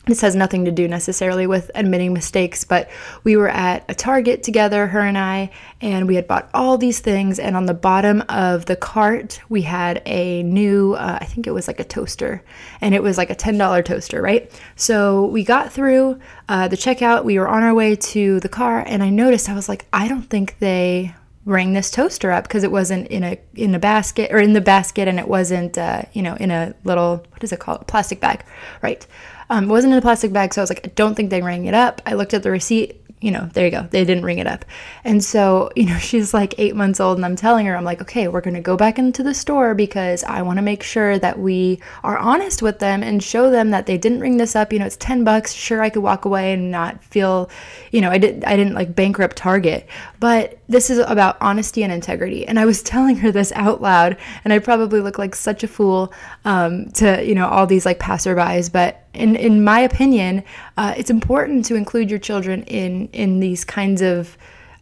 this 0.06 0.20
has 0.20 0.36
nothing 0.36 0.66
to 0.66 0.70
do 0.70 0.86
necessarily 0.86 1.46
with 1.46 1.70
admitting 1.74 2.12
mistakes, 2.12 2.64
but 2.64 2.90
we 3.22 3.36
were 3.36 3.48
at 3.48 3.84
a 3.88 3.94
Target 3.94 4.42
together, 4.42 4.86
her 4.88 5.00
and 5.00 5.16
I, 5.16 5.50
and 5.80 6.06
we 6.06 6.16
had 6.16 6.28
bought 6.28 6.50
all 6.52 6.76
these 6.76 7.00
things. 7.00 7.38
And 7.38 7.56
on 7.56 7.66
the 7.66 7.74
bottom 7.74 8.22
of 8.28 8.66
the 8.66 8.76
cart, 8.76 9.40
we 9.48 9.62
had 9.62 10.02
a 10.04 10.42
new, 10.42 10.94
uh, 10.94 11.18
I 11.20 11.24
think 11.24 11.46
it 11.46 11.52
was 11.52 11.66
like 11.66 11.80
a 11.80 11.84
toaster, 11.84 12.42
and 12.82 12.94
it 12.94 13.02
was 13.02 13.16
like 13.16 13.30
a 13.30 13.34
$10 13.34 13.84
toaster, 13.84 14.20
right? 14.20 14.50
So 14.76 15.26
we 15.26 15.42
got 15.42 15.72
through 15.72 16.20
uh, 16.48 16.68
the 16.68 16.76
checkout, 16.76 17.24
we 17.24 17.38
were 17.38 17.48
on 17.48 17.62
our 17.62 17.74
way 17.74 17.96
to 17.96 18.40
the 18.40 18.48
car, 18.48 18.84
and 18.86 19.02
I 19.02 19.08
noticed, 19.08 19.48
I 19.48 19.54
was 19.54 19.68
like, 19.68 19.86
I 19.92 20.06
don't 20.08 20.28
think 20.28 20.58
they 20.58 21.14
rang 21.46 21.74
this 21.74 21.90
toaster 21.90 22.30
up 22.30 22.44
because 22.44 22.64
it 22.64 22.72
wasn't 22.72 23.06
in 23.08 23.22
a 23.22 23.38
in 23.54 23.74
a 23.74 23.78
basket 23.78 24.32
or 24.32 24.38
in 24.38 24.54
the 24.54 24.60
basket 24.62 25.06
and 25.06 25.18
it 25.18 25.28
wasn't 25.28 25.76
uh, 25.76 26.02
you 26.14 26.22
know 26.22 26.34
in 26.36 26.50
a 26.50 26.74
little 26.84 27.16
what 27.32 27.44
is 27.44 27.52
it 27.52 27.60
called 27.60 27.86
plastic 27.86 28.18
bag 28.18 28.42
right 28.80 29.06
um, 29.50 29.64
it 29.64 29.68
wasn't 29.68 29.92
in 29.92 29.98
a 29.98 30.02
plastic 30.02 30.32
bag, 30.32 30.54
so 30.54 30.60
I 30.60 30.64
was 30.64 30.70
like, 30.70 30.86
I 30.86 30.90
don't 30.94 31.14
think 31.14 31.30
they 31.30 31.42
rang 31.42 31.66
it 31.66 31.74
up. 31.74 32.02
I 32.06 32.14
looked 32.14 32.34
at 32.34 32.42
the 32.42 32.50
receipt 32.50 33.04
you 33.24 33.30
know, 33.30 33.48
there 33.54 33.64
you 33.64 33.70
go. 33.70 33.88
They 33.90 34.04
didn't 34.04 34.24
ring 34.24 34.36
it 34.36 34.46
up. 34.46 34.66
And 35.02 35.24
so, 35.24 35.70
you 35.76 35.86
know, 35.86 35.96
she's 35.96 36.34
like 36.34 36.54
eight 36.58 36.76
months 36.76 37.00
old, 37.00 37.16
and 37.16 37.24
I'm 37.24 37.36
telling 37.36 37.64
her, 37.64 37.74
I'm 37.74 37.84
like, 37.84 38.02
okay, 38.02 38.28
we're 38.28 38.42
going 38.42 38.54
to 38.54 38.60
go 38.60 38.76
back 38.76 38.98
into 38.98 39.22
the 39.22 39.32
store 39.32 39.74
because 39.74 40.22
I 40.24 40.42
want 40.42 40.58
to 40.58 40.62
make 40.62 40.82
sure 40.82 41.18
that 41.18 41.38
we 41.38 41.80
are 42.02 42.18
honest 42.18 42.60
with 42.60 42.80
them 42.80 43.02
and 43.02 43.22
show 43.22 43.50
them 43.50 43.70
that 43.70 43.86
they 43.86 43.96
didn't 43.96 44.20
ring 44.20 44.36
this 44.36 44.54
up. 44.54 44.74
You 44.74 44.78
know, 44.78 44.84
it's 44.84 44.98
10 44.98 45.24
bucks. 45.24 45.54
Sure, 45.54 45.82
I 45.82 45.88
could 45.88 46.02
walk 46.02 46.26
away 46.26 46.52
and 46.52 46.70
not 46.70 47.02
feel, 47.02 47.48
you 47.92 48.02
know, 48.02 48.10
I, 48.10 48.18
did, 48.18 48.44
I 48.44 48.56
didn't 48.56 48.74
like 48.74 48.94
bankrupt 48.94 49.36
Target, 49.38 49.88
but 50.20 50.58
this 50.68 50.90
is 50.90 50.98
about 50.98 51.38
honesty 51.40 51.82
and 51.82 51.92
integrity. 51.92 52.46
And 52.46 52.60
I 52.60 52.66
was 52.66 52.82
telling 52.94 53.16
her 53.16 53.32
this 53.32 53.52
out 53.52 53.80
loud, 53.80 54.18
and 54.44 54.52
I 54.52 54.58
probably 54.58 55.00
look 55.00 55.16
like 55.16 55.34
such 55.34 55.64
a 55.64 55.68
fool 55.68 56.12
um, 56.44 56.90
to, 56.90 57.24
you 57.26 57.34
know, 57.34 57.48
all 57.48 57.66
these 57.66 57.86
like 57.86 57.98
passerbys, 57.98 58.70
but 58.70 59.03
in 59.14 59.36
in 59.36 59.64
my 59.64 59.80
opinion, 59.80 60.42
uh, 60.76 60.94
it's 60.96 61.10
important 61.10 61.64
to 61.66 61.74
include 61.74 62.10
your 62.10 62.18
children 62.18 62.62
in 62.64 63.08
in 63.12 63.40
these 63.40 63.64
kinds 63.64 64.02
of 64.02 64.36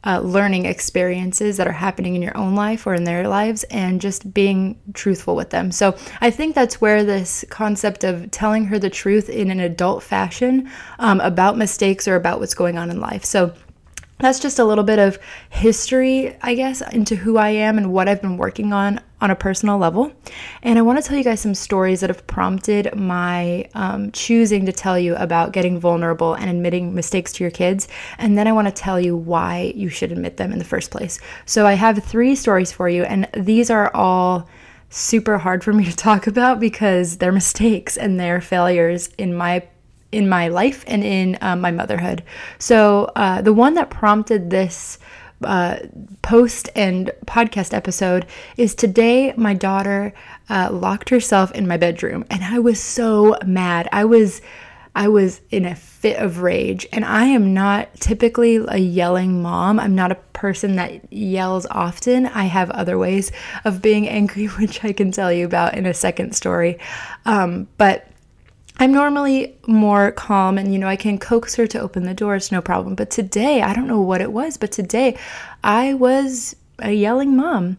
uh, 0.04 0.18
learning 0.20 0.66
experiences 0.66 1.56
that 1.56 1.66
are 1.66 1.72
happening 1.72 2.16
in 2.16 2.22
your 2.22 2.36
own 2.36 2.54
life 2.54 2.86
or 2.86 2.94
in 2.94 3.04
their 3.04 3.28
lives 3.28 3.62
and 3.64 4.00
just 4.00 4.34
being 4.34 4.76
truthful 4.94 5.36
with 5.36 5.50
them. 5.50 5.70
So 5.70 5.96
I 6.20 6.30
think 6.30 6.54
that's 6.54 6.80
where 6.80 7.04
this 7.04 7.44
concept 7.50 8.02
of 8.02 8.30
telling 8.30 8.64
her 8.66 8.78
the 8.78 8.90
truth 8.90 9.28
in 9.28 9.50
an 9.50 9.60
adult 9.60 10.02
fashion 10.02 10.68
um, 10.98 11.20
about 11.20 11.56
mistakes 11.56 12.08
or 12.08 12.16
about 12.16 12.40
what's 12.40 12.54
going 12.54 12.78
on 12.78 12.90
in 12.90 13.00
life. 13.00 13.24
So 13.24 13.52
that's 14.18 14.38
just 14.38 14.58
a 14.58 14.64
little 14.64 14.84
bit 14.84 14.98
of 14.98 15.18
history, 15.50 16.36
I 16.42 16.54
guess, 16.54 16.80
into 16.92 17.16
who 17.16 17.38
I 17.38 17.50
am 17.50 17.76
and 17.76 17.92
what 17.92 18.08
I've 18.08 18.22
been 18.22 18.36
working 18.36 18.72
on 18.72 19.00
on 19.20 19.30
a 19.30 19.36
personal 19.36 19.78
level. 19.78 20.12
And 20.62 20.78
I 20.78 20.82
want 20.82 21.02
to 21.02 21.08
tell 21.08 21.16
you 21.16 21.24
guys 21.24 21.40
some 21.40 21.54
stories 21.54 22.00
that 22.00 22.10
have 22.10 22.26
prompted 22.26 22.94
my 22.96 23.68
um, 23.74 24.10
choosing 24.12 24.66
to 24.66 24.72
tell 24.72 24.98
you 24.98 25.14
about 25.16 25.52
getting 25.52 25.78
vulnerable 25.78 26.34
and 26.34 26.50
admitting 26.50 26.94
mistakes 26.94 27.32
to 27.34 27.44
your 27.44 27.50
kids. 27.50 27.88
And 28.18 28.36
then 28.36 28.48
I 28.48 28.52
want 28.52 28.68
to 28.68 28.72
tell 28.72 29.00
you 29.00 29.16
why 29.16 29.72
you 29.76 29.88
should 29.88 30.12
admit 30.12 30.36
them 30.36 30.52
in 30.52 30.58
the 30.58 30.64
first 30.64 30.90
place. 30.90 31.20
So 31.46 31.66
I 31.66 31.74
have 31.74 32.02
three 32.02 32.34
stories 32.34 32.72
for 32.72 32.88
you, 32.88 33.04
and 33.04 33.28
these 33.34 33.70
are 33.70 33.94
all 33.94 34.48
super 34.90 35.38
hard 35.38 35.64
for 35.64 35.72
me 35.72 35.84
to 35.84 35.96
talk 35.96 36.26
about 36.26 36.60
because 36.60 37.16
they're 37.16 37.32
mistakes 37.32 37.96
and 37.96 38.20
they're 38.20 38.40
failures 38.40 39.08
in 39.18 39.34
my 39.34 39.66
in 40.12 40.28
my 40.28 40.48
life 40.48 40.84
and 40.86 41.02
in 41.02 41.38
um, 41.40 41.60
my 41.60 41.70
motherhood. 41.70 42.22
So, 42.58 43.10
uh, 43.16 43.40
the 43.42 43.52
one 43.52 43.74
that 43.74 43.90
prompted 43.90 44.50
this 44.50 44.98
uh, 45.44 45.78
post 46.22 46.68
and 46.76 47.10
podcast 47.26 47.74
episode 47.74 48.26
is 48.56 48.74
today 48.74 49.32
my 49.36 49.54
daughter 49.54 50.14
uh, 50.48 50.68
locked 50.70 51.08
herself 51.08 51.50
in 51.52 51.66
my 51.66 51.76
bedroom 51.76 52.24
and 52.30 52.44
I 52.44 52.58
was 52.58 52.80
so 52.80 53.36
mad. 53.44 53.88
I 53.92 54.04
was. 54.04 54.40
I 54.94 55.08
was 55.08 55.40
in 55.50 55.64
a 55.64 55.74
fit 55.74 56.18
of 56.18 56.42
rage, 56.42 56.86
and 56.92 57.02
I 57.02 57.24
am 57.24 57.54
not 57.54 57.94
typically 57.94 58.56
a 58.56 58.76
yelling 58.76 59.40
mom. 59.40 59.80
I'm 59.80 59.94
not 59.94 60.12
a 60.12 60.16
person 60.34 60.76
that 60.76 61.10
yells 61.10 61.64
often. 61.70 62.26
I 62.26 62.44
have 62.44 62.70
other 62.72 62.98
ways 62.98 63.32
of 63.64 63.80
being 63.80 64.06
angry, 64.06 64.46
which 64.58 64.84
I 64.84 64.92
can 64.92 65.10
tell 65.10 65.32
you 65.32 65.46
about 65.46 65.78
in 65.78 65.86
a 65.86 65.94
second 65.94 66.36
story. 66.36 66.78
Um, 67.24 67.68
but 67.78 68.11
I'm 68.78 68.92
normally 68.92 69.56
more 69.66 70.12
calm 70.12 70.58
and, 70.58 70.72
you 70.72 70.78
know, 70.78 70.88
I 70.88 70.96
can 70.96 71.18
coax 71.18 71.54
her 71.56 71.66
to 71.68 71.80
open 71.80 72.04
the 72.04 72.14
doors, 72.14 72.50
no 72.50 72.60
problem. 72.60 72.94
But 72.94 73.10
today, 73.10 73.62
I 73.62 73.74
don't 73.74 73.86
know 73.86 74.00
what 74.00 74.20
it 74.20 74.32
was, 74.32 74.56
but 74.56 74.72
today 74.72 75.16
I 75.62 75.94
was 75.94 76.56
a 76.78 76.92
yelling 76.92 77.36
mom. 77.36 77.78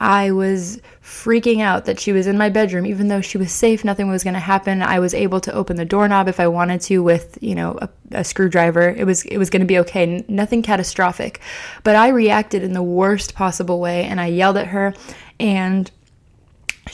I 0.00 0.30
was 0.30 0.80
freaking 1.02 1.60
out 1.60 1.84
that 1.86 2.00
she 2.00 2.12
was 2.12 2.26
in 2.26 2.38
my 2.38 2.48
bedroom, 2.48 2.86
even 2.86 3.08
though 3.08 3.20
she 3.20 3.38
was 3.38 3.52
safe, 3.52 3.84
nothing 3.84 4.08
was 4.08 4.24
going 4.24 4.34
to 4.34 4.40
happen. 4.40 4.82
I 4.82 4.98
was 4.98 5.14
able 5.14 5.40
to 5.40 5.52
open 5.52 5.76
the 5.76 5.84
doorknob 5.84 6.28
if 6.28 6.40
I 6.40 6.48
wanted 6.48 6.80
to 6.82 7.02
with, 7.02 7.38
you 7.40 7.54
know, 7.54 7.78
a, 7.80 7.88
a 8.12 8.24
screwdriver. 8.24 8.88
It 8.90 9.04
was 9.04 9.24
it 9.24 9.38
was 9.38 9.50
going 9.50 9.60
to 9.60 9.66
be 9.66 9.78
okay, 9.80 10.24
nothing 10.28 10.62
catastrophic. 10.62 11.40
But 11.82 11.96
I 11.96 12.08
reacted 12.08 12.62
in 12.62 12.72
the 12.72 12.82
worst 12.82 13.34
possible 13.34 13.80
way, 13.80 14.04
and 14.04 14.20
I 14.20 14.26
yelled 14.26 14.56
at 14.56 14.68
her, 14.68 14.94
and 15.40 15.90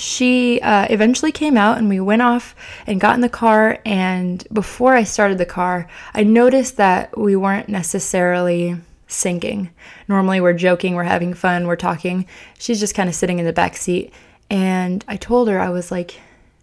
she 0.00 0.60
uh, 0.60 0.86
eventually 0.90 1.32
came 1.32 1.56
out 1.56 1.78
and 1.78 1.88
we 1.88 2.00
went 2.00 2.22
off 2.22 2.54
and 2.86 3.00
got 3.00 3.14
in 3.14 3.20
the 3.20 3.28
car. 3.28 3.78
And 3.84 4.46
before 4.52 4.94
I 4.94 5.04
started 5.04 5.38
the 5.38 5.46
car, 5.46 5.88
I 6.14 6.24
noticed 6.24 6.76
that 6.76 7.16
we 7.18 7.36
weren't 7.36 7.68
necessarily 7.68 8.76
syncing. 9.08 9.70
Normally, 10.08 10.40
we're 10.40 10.54
joking, 10.54 10.94
we're 10.94 11.04
having 11.04 11.34
fun, 11.34 11.66
we're 11.66 11.76
talking. 11.76 12.26
She's 12.58 12.80
just 12.80 12.94
kind 12.94 13.08
of 13.08 13.14
sitting 13.14 13.38
in 13.38 13.44
the 13.44 13.52
back 13.52 13.76
seat. 13.76 14.12
And 14.48 15.04
I 15.06 15.16
told 15.16 15.48
her, 15.48 15.60
I 15.60 15.68
was 15.68 15.90
like, 15.90 16.20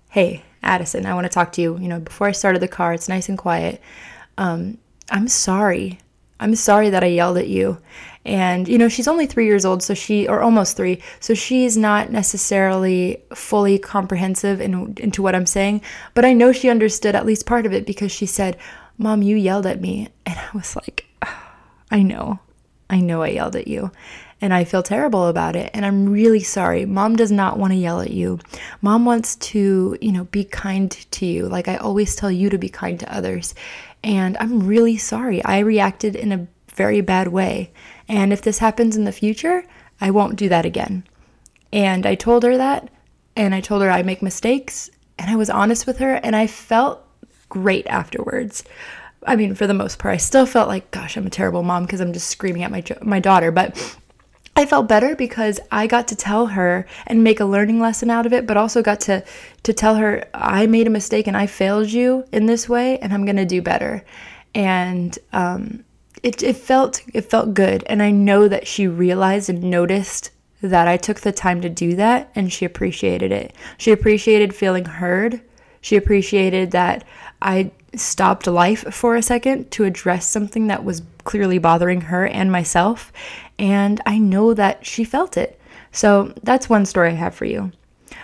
hey, 0.09 0.43
Addison, 0.63 1.05
I 1.05 1.13
want 1.13 1.25
to 1.25 1.29
talk 1.29 1.51
to 1.53 1.61
you. 1.61 1.77
You 1.77 1.87
know, 1.87 1.99
before 1.99 2.27
I 2.27 2.31
started 2.31 2.61
the 2.61 2.67
car, 2.67 2.93
it's 2.93 3.09
nice 3.09 3.29
and 3.29 3.37
quiet. 3.37 3.81
Um, 4.37 4.77
I'm 5.09 5.27
sorry. 5.27 5.99
I'm 6.39 6.55
sorry 6.55 6.89
that 6.89 7.03
I 7.03 7.07
yelled 7.07 7.37
at 7.37 7.47
you. 7.47 7.79
And, 8.27 8.67
you 8.67 8.77
know, 8.77 8.89
she's 8.89 9.07
only 9.07 9.25
three 9.25 9.45
years 9.45 9.63
old, 9.63 9.81
so 9.81 9.93
she, 9.93 10.27
or 10.27 10.41
almost 10.41 10.75
three, 10.75 11.01
so 11.21 11.33
she's 11.33 11.77
not 11.77 12.11
necessarily 12.11 13.23
fully 13.33 13.79
comprehensive 13.79 14.59
in, 14.59 14.93
into 14.97 15.21
what 15.21 15.33
I'm 15.33 15.45
saying. 15.45 15.81
But 16.13 16.25
I 16.25 16.33
know 16.33 16.51
she 16.51 16.69
understood 16.69 17.15
at 17.15 17.25
least 17.25 17.45
part 17.45 17.65
of 17.65 17.71
it 17.71 17.85
because 17.85 18.11
she 18.11 18.25
said, 18.25 18.57
Mom, 18.97 19.21
you 19.21 19.37
yelled 19.37 19.65
at 19.65 19.79
me. 19.79 20.09
And 20.25 20.37
I 20.37 20.49
was 20.53 20.75
like, 20.75 21.05
I 21.89 22.03
know. 22.03 22.39
I 22.89 22.99
know 22.99 23.21
I 23.23 23.29
yelled 23.29 23.55
at 23.55 23.67
you 23.67 23.91
and 24.39 24.53
I 24.53 24.63
feel 24.63 24.83
terrible 24.83 25.27
about 25.27 25.55
it 25.55 25.71
and 25.73 25.85
I'm 25.85 26.09
really 26.09 26.41
sorry. 26.41 26.85
Mom 26.85 27.15
does 27.15 27.31
not 27.31 27.57
want 27.57 27.73
to 27.73 27.77
yell 27.77 28.01
at 28.01 28.11
you. 28.11 28.39
Mom 28.81 29.05
wants 29.05 29.35
to, 29.37 29.97
you 30.01 30.11
know, 30.11 30.25
be 30.25 30.43
kind 30.43 30.91
to 30.91 31.25
you. 31.25 31.47
Like 31.47 31.67
I 31.67 31.77
always 31.77 32.15
tell 32.15 32.31
you 32.31 32.49
to 32.49 32.57
be 32.57 32.69
kind 32.69 32.99
to 32.99 33.13
others. 33.13 33.55
And 34.03 34.37
I'm 34.39 34.65
really 34.65 34.97
sorry. 34.97 35.43
I 35.43 35.59
reacted 35.59 36.15
in 36.15 36.31
a 36.31 36.47
very 36.77 37.01
bad 37.01 37.27
way. 37.27 37.71
And 38.07 38.31
if 38.31 38.41
this 38.41 38.59
happens 38.59 38.95
in 38.95 39.03
the 39.03 39.11
future, 39.11 39.65
I 39.99 40.11
won't 40.11 40.37
do 40.37 40.47
that 40.49 40.65
again. 40.65 41.03
And 41.73 42.05
I 42.05 42.15
told 42.15 42.43
her 42.43 42.55
that 42.55 42.89
and 43.35 43.53
I 43.53 43.61
told 43.61 43.81
her 43.81 43.91
I 43.91 44.03
make 44.03 44.21
mistakes 44.21 44.89
and 45.19 45.29
I 45.29 45.35
was 45.35 45.49
honest 45.49 45.85
with 45.85 45.97
her 45.97 46.13
and 46.15 46.35
I 46.35 46.47
felt 46.47 47.03
great 47.49 47.87
afterwards. 47.87 48.63
I 49.25 49.35
mean, 49.35 49.55
for 49.55 49.67
the 49.67 49.73
most 49.73 49.99
part, 49.99 50.13
I 50.13 50.17
still 50.17 50.45
felt 50.45 50.69
like, 50.69 50.91
gosh, 50.91 51.17
I'm 51.17 51.25
a 51.25 51.31
terrible 51.31 51.63
mom 51.63 51.83
because 51.83 51.99
I'm 51.99 52.13
just 52.13 52.29
screaming 52.29 52.63
at 52.63 52.71
my 52.71 52.83
my 53.01 53.19
daughter, 53.19 53.51
but 53.51 53.75
I 54.55 54.65
felt 54.65 54.87
better 54.87 55.15
because 55.15 55.59
I 55.71 55.87
got 55.87 56.07
to 56.09 56.15
tell 56.15 56.47
her 56.47 56.85
and 57.05 57.23
make 57.23 57.39
a 57.39 57.45
learning 57.45 57.79
lesson 57.79 58.09
out 58.09 58.25
of 58.25 58.33
it, 58.33 58.47
but 58.47 58.57
also 58.57 58.81
got 58.81 59.01
to 59.01 59.23
to 59.63 59.73
tell 59.73 59.95
her 59.95 60.23
I 60.33 60.67
made 60.67 60.87
a 60.87 60.91
mistake 60.91 61.27
and 61.27 61.35
I 61.35 61.47
failed 61.47 61.91
you 61.91 62.25
in 62.31 62.45
this 62.45 62.69
way, 62.69 62.97
and 62.99 63.13
I'm 63.13 63.25
gonna 63.25 63.45
do 63.45 63.61
better. 63.61 64.03
And 64.55 65.17
um, 65.33 65.83
it 66.23 66.43
it 66.43 66.57
felt 66.57 67.01
it 67.13 67.21
felt 67.21 67.53
good, 67.53 67.83
and 67.87 68.01
I 68.01 68.11
know 68.11 68.47
that 68.47 68.67
she 68.67 68.87
realized 68.87 69.49
and 69.49 69.63
noticed 69.63 70.31
that 70.61 70.87
I 70.87 70.97
took 70.97 71.19
the 71.19 71.31
time 71.31 71.61
to 71.61 71.69
do 71.69 71.95
that, 71.95 72.31
and 72.35 72.51
she 72.51 72.65
appreciated 72.65 73.31
it. 73.31 73.53
She 73.77 73.91
appreciated 73.91 74.55
feeling 74.55 74.85
heard. 74.85 75.41
She 75.81 75.95
appreciated 75.95 76.71
that 76.71 77.03
I 77.41 77.71
stopped 77.95 78.47
life 78.47 78.93
for 78.93 79.15
a 79.15 79.21
second 79.21 79.71
to 79.71 79.83
address 79.83 80.27
something 80.27 80.67
that 80.67 80.83
was 80.83 81.01
clearly 81.23 81.57
bothering 81.57 82.01
her 82.01 82.27
and 82.27 82.51
myself 82.51 83.11
and 83.59 84.01
I 84.05 84.17
know 84.17 84.53
that 84.53 84.85
she 84.85 85.03
felt 85.03 85.37
it. 85.37 85.59
So 85.91 86.33
that's 86.43 86.69
one 86.69 86.85
story 86.85 87.09
I 87.09 87.15
have 87.15 87.35
for 87.35 87.45
you. 87.45 87.71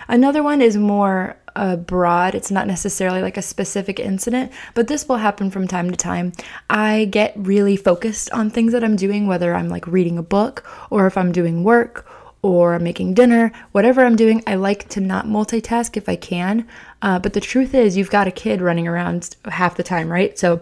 Another 0.08 0.42
one 0.42 0.60
is 0.60 0.76
more 0.76 1.36
uh, 1.56 1.76
broad. 1.76 2.34
It's 2.34 2.50
not 2.50 2.66
necessarily 2.66 3.22
like 3.22 3.36
a 3.36 3.42
specific 3.42 4.00
incident, 4.00 4.52
but 4.74 4.88
this 4.88 5.08
will 5.08 5.16
happen 5.16 5.50
from 5.50 5.68
time 5.68 5.90
to 5.90 5.96
time. 5.96 6.32
I 6.68 7.06
get 7.06 7.32
really 7.36 7.76
focused 7.76 8.30
on 8.30 8.50
things 8.50 8.72
that 8.72 8.84
I'm 8.84 8.96
doing, 8.96 9.26
whether 9.26 9.54
I'm 9.54 9.68
like 9.68 9.86
reading 9.86 10.18
a 10.18 10.22
book 10.22 10.64
or 10.90 11.06
if 11.06 11.16
I'm 11.16 11.32
doing 11.32 11.64
work 11.64 12.06
or 12.42 12.78
making 12.78 13.14
dinner, 13.14 13.50
whatever 13.72 14.04
I'm 14.04 14.16
doing, 14.16 14.42
I 14.46 14.56
like 14.56 14.88
to 14.90 15.00
not 15.00 15.26
multitask 15.26 15.96
if 15.96 16.10
I 16.10 16.16
can. 16.16 16.68
Uh, 17.00 17.18
but 17.18 17.32
the 17.32 17.40
truth 17.40 17.74
is, 17.74 17.96
you've 17.96 18.10
got 18.10 18.28
a 18.28 18.32
kid 18.32 18.60
running 18.60 18.86
around 18.86 19.34
half 19.46 19.76
the 19.76 19.82
time, 19.82 20.10
right? 20.12 20.38
So 20.38 20.60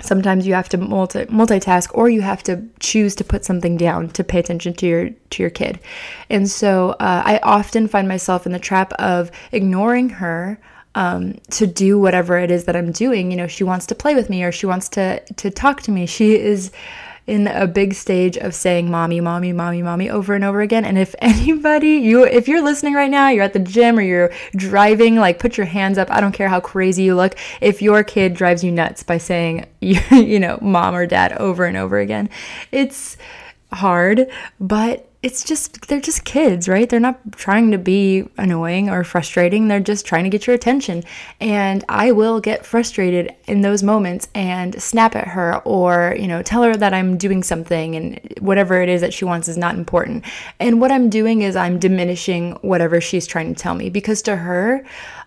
sometimes 0.00 0.46
you 0.46 0.54
have 0.54 0.68
to 0.70 0.76
multi 0.76 1.24
multitask 1.26 1.90
or 1.94 2.08
you 2.08 2.20
have 2.20 2.42
to 2.42 2.62
choose 2.80 3.14
to 3.16 3.24
put 3.24 3.44
something 3.44 3.76
down 3.76 4.08
to 4.10 4.24
pay 4.24 4.38
attention 4.38 4.74
to 4.74 4.86
your 4.86 5.10
to 5.30 5.42
your 5.42 5.50
kid. 5.50 5.78
And 6.30 6.48
so 6.48 6.90
uh, 7.00 7.22
i 7.24 7.38
often 7.42 7.86
find 7.88 8.08
myself 8.08 8.46
in 8.46 8.52
the 8.52 8.58
trap 8.58 8.92
of 8.94 9.30
ignoring 9.52 10.08
her 10.08 10.58
um, 10.96 11.34
to 11.50 11.66
do 11.66 11.98
whatever 11.98 12.38
it 12.38 12.50
is 12.50 12.64
that 12.64 12.76
i'm 12.76 12.92
doing. 12.92 13.30
You 13.30 13.36
know 13.36 13.46
she 13.46 13.64
wants 13.64 13.86
to 13.86 13.94
play 13.94 14.14
with 14.14 14.28
me 14.30 14.42
or 14.42 14.52
she 14.52 14.66
wants 14.66 14.88
to 14.90 15.20
to 15.20 15.50
talk 15.50 15.82
to 15.82 15.90
me. 15.90 16.06
She 16.06 16.34
is 16.34 16.70
in 17.26 17.46
a 17.46 17.66
big 17.66 17.94
stage 17.94 18.36
of 18.36 18.54
saying 18.54 18.90
mommy, 18.90 19.20
mommy, 19.20 19.52
mommy, 19.52 19.82
mommy 19.82 20.10
over 20.10 20.34
and 20.34 20.44
over 20.44 20.60
again. 20.60 20.84
And 20.84 20.98
if 20.98 21.14
anybody, 21.20 21.96
you, 21.96 22.24
if 22.24 22.48
you're 22.48 22.62
listening 22.62 22.94
right 22.94 23.10
now, 23.10 23.28
you're 23.28 23.44
at 23.44 23.52
the 23.52 23.58
gym 23.58 23.98
or 23.98 24.02
you're 24.02 24.32
driving, 24.56 25.16
like 25.16 25.38
put 25.38 25.56
your 25.56 25.66
hands 25.66 25.98
up. 25.98 26.10
I 26.10 26.20
don't 26.20 26.32
care 26.32 26.48
how 26.48 26.60
crazy 26.60 27.04
you 27.04 27.14
look. 27.14 27.36
If 27.60 27.80
your 27.80 28.04
kid 28.04 28.34
drives 28.34 28.62
you 28.62 28.70
nuts 28.70 29.02
by 29.02 29.18
saying, 29.18 29.66
you, 29.80 30.00
you 30.10 30.38
know, 30.38 30.58
mom 30.60 30.94
or 30.94 31.06
dad 31.06 31.32
over 31.34 31.64
and 31.64 31.76
over 31.76 31.98
again, 31.98 32.28
it's 32.72 33.16
hard, 33.72 34.30
but 34.60 35.08
it's 35.24 35.42
just 35.42 35.88
they're 35.88 36.02
just 36.02 36.26
kids, 36.26 36.68
right? 36.68 36.86
They're 36.86 37.00
not 37.00 37.18
trying 37.32 37.70
to 37.70 37.78
be 37.78 38.28
annoying 38.36 38.90
or 38.90 39.02
frustrating. 39.04 39.68
They're 39.68 39.80
just 39.80 40.04
trying 40.04 40.24
to 40.24 40.30
get 40.30 40.46
your 40.46 40.54
attention. 40.54 41.02
And 41.40 41.82
I 41.88 42.12
will 42.12 42.40
get 42.40 42.66
frustrated 42.66 43.34
in 43.46 43.62
those 43.62 43.82
moments 43.82 44.28
and 44.34 44.80
snap 44.82 45.16
at 45.16 45.28
her 45.28 45.62
or, 45.64 46.14
you 46.20 46.28
know, 46.28 46.42
tell 46.42 46.62
her 46.62 46.76
that 46.76 46.92
I'm 46.92 47.16
doing 47.16 47.42
something 47.42 47.96
and 47.96 48.20
whatever 48.40 48.82
it 48.82 48.90
is 48.90 49.00
that 49.00 49.14
she 49.14 49.24
wants 49.24 49.48
is 49.48 49.56
not 49.56 49.76
important. 49.76 50.26
And 50.60 50.78
what 50.78 50.92
I'm 50.92 51.08
doing 51.08 51.40
is 51.40 51.56
I'm 51.56 51.78
diminishing 51.78 52.58
whatever 52.60 53.00
she's 53.00 53.26
trying 53.26 53.54
to 53.54 53.58
tell 53.58 53.74
me 53.74 53.88
because 53.88 54.20
to 54.22 54.36
her, 54.36 54.84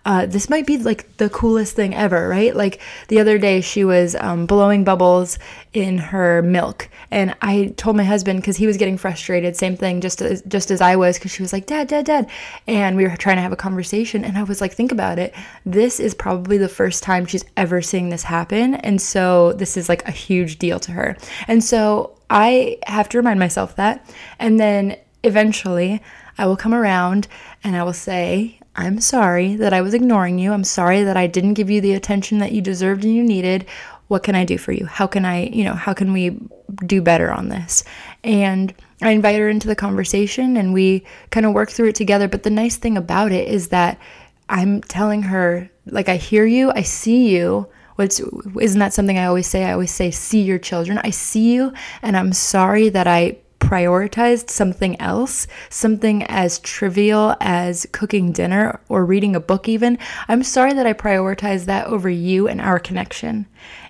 uh, 0.08 0.26
this 0.26 0.50
might 0.50 0.66
be 0.66 0.78
like 0.78 1.18
the 1.18 1.30
coolest 1.30 1.76
thing 1.76 1.94
ever, 1.94 2.30
right? 2.30 2.56
Like 2.56 2.80
the 3.10 3.20
other 3.20 3.38
day, 3.38 3.60
she 3.60 3.84
was 3.84 4.16
um, 4.16 4.46
blowing 4.46 4.86
bubbles 4.86 5.38
in 5.74 5.98
her 5.98 6.42
milk, 6.42 6.88
and 7.12 7.36
I 7.42 7.74
told 7.76 7.98
my 7.98 8.06
husband 8.06 8.40
because 8.40 8.56
he 8.56 8.66
was 8.66 8.78
getting 8.78 8.98
frustrated. 8.98 9.58
Same 9.58 9.76
thing, 9.76 10.00
just 10.00 10.22
as 10.22 10.42
just 10.44 10.72
as 10.72 10.80
I 10.80 10.96
was, 10.96 11.18
because 11.18 11.32
she 11.32 11.42
was 11.42 11.52
like, 11.52 11.66
"Dad, 11.66 11.90
Dad, 11.90 12.06
Dad," 12.06 12.30
and 12.68 12.96
we 12.96 13.04
were 13.04 13.18
trying 13.18 13.36
to 13.36 13.42
have 13.42 13.52
a 13.52 13.58
conversation, 13.58 14.24
and 14.24 14.38
I 14.38 14.44
was 14.44 14.62
like, 14.62 14.72
"Think 14.72 14.94
about 14.94 15.20
it. 15.20 15.36
This 15.66 16.00
is 16.00 16.14
probably 16.16 16.58
the 16.58 16.70
first 16.70 17.04
time 17.04 17.26
she's 17.26 17.44
ever 17.58 17.82
seeing 17.82 18.08
this 18.10 18.24
happen, 18.24 18.76
and 18.76 19.02
so 19.02 19.52
this 19.54 19.76
is 19.76 19.90
like 19.90 20.08
a 20.08 20.12
huge 20.12 20.58
deal 20.58 20.80
to 20.80 20.94
her." 20.94 21.18
And 21.50 21.62
so 21.62 22.18
I 22.30 22.78
have 22.88 23.10
to 23.10 23.18
remind 23.18 23.42
myself 23.42 23.76
that, 23.76 24.10
and 24.40 24.58
then 24.58 24.96
eventually. 25.26 26.02
I 26.40 26.46
will 26.46 26.56
come 26.56 26.76
around 26.76 27.28
and 27.64 27.76
I 27.76 27.82
will 27.82 27.94
say, 27.94 28.57
I'm 28.78 29.02
sorry 29.02 29.56
that 29.56 29.74
I 29.74 29.82
was 29.82 29.96
ignoring 29.96 30.38
you. 30.38 30.54
I'm 30.54 30.64
sorry 30.64 31.04
that 31.04 31.18
I 31.18 31.26
didn't 31.26 31.56
give 31.56 31.70
you 31.70 31.82
the 31.82 31.94
attention 31.94 32.38
that 32.38 32.52
you 32.52 32.62
deserved 32.62 33.04
and 33.04 33.14
you 33.16 33.24
needed. 33.24 33.66
What 34.08 34.24
can 34.24 34.36
I 34.36 34.46
do 34.46 34.58
for 34.60 34.72
you? 34.72 34.86
How 34.86 35.08
can 35.08 35.26
I, 35.26 35.48
you 35.48 35.64
know, 35.64 35.74
how 35.74 35.94
can 35.94 36.14
we 36.14 36.40
do 36.86 37.02
better 37.02 37.32
on 37.32 37.50
this? 37.50 37.84
And 38.24 38.74
I 39.02 39.12
invite 39.12 39.40
her 39.40 39.50
into 39.50 39.68
the 39.68 39.76
conversation 39.76 40.56
and 40.56 40.74
we 40.74 41.04
kind 41.32 41.46
of 41.46 41.54
work 41.54 41.72
through 41.72 41.90
it 41.90 41.96
together. 41.96 42.28
But 42.28 42.44
the 42.44 42.52
nice 42.52 42.78
thing 42.78 42.98
about 42.98 43.32
it 43.32 43.48
is 43.48 43.70
that 43.70 44.00
I'm 44.48 44.82
telling 44.82 45.24
her, 45.24 45.70
like, 45.88 46.08
I 46.08 46.18
hear 46.18 46.46
you, 46.46 46.72
I 46.72 46.84
see 46.84 47.36
you. 47.36 47.68
What's 47.96 48.22
isn't 48.62 48.80
that 48.80 48.94
something 48.94 49.18
I 49.18 49.26
always 49.26 49.48
say? 49.48 49.66
I 49.66 49.74
always 49.74 49.92
say, 49.92 50.12
see 50.12 50.44
your 50.44 50.60
children. 50.60 51.00
I 51.00 51.10
see 51.10 51.52
you, 51.52 51.74
and 52.04 52.16
I'm 52.16 52.32
sorry 52.32 52.90
that 52.90 53.08
I 53.08 53.38
prioritized 53.68 54.50
something 54.50 55.00
else, 55.02 55.46
something 55.70 56.24
as 56.24 56.60
trivial 56.60 57.36
as 57.42 57.86
cooking 57.92 58.32
dinner 58.32 58.80
or 58.88 59.06
reading 59.06 59.36
a 59.36 59.42
book, 59.42 59.68
even, 59.68 59.98
I'm 60.30 60.44
sorry 60.44 60.74
that 60.74 60.88
I 60.88 60.94
prioritized 60.94 61.66
that 61.66 61.88
over 61.88 62.10
you 62.10 62.48
and 62.48 62.62
our 62.62 62.80
connection. 62.80 63.46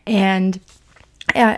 And 0.07 0.59
I, 1.35 1.57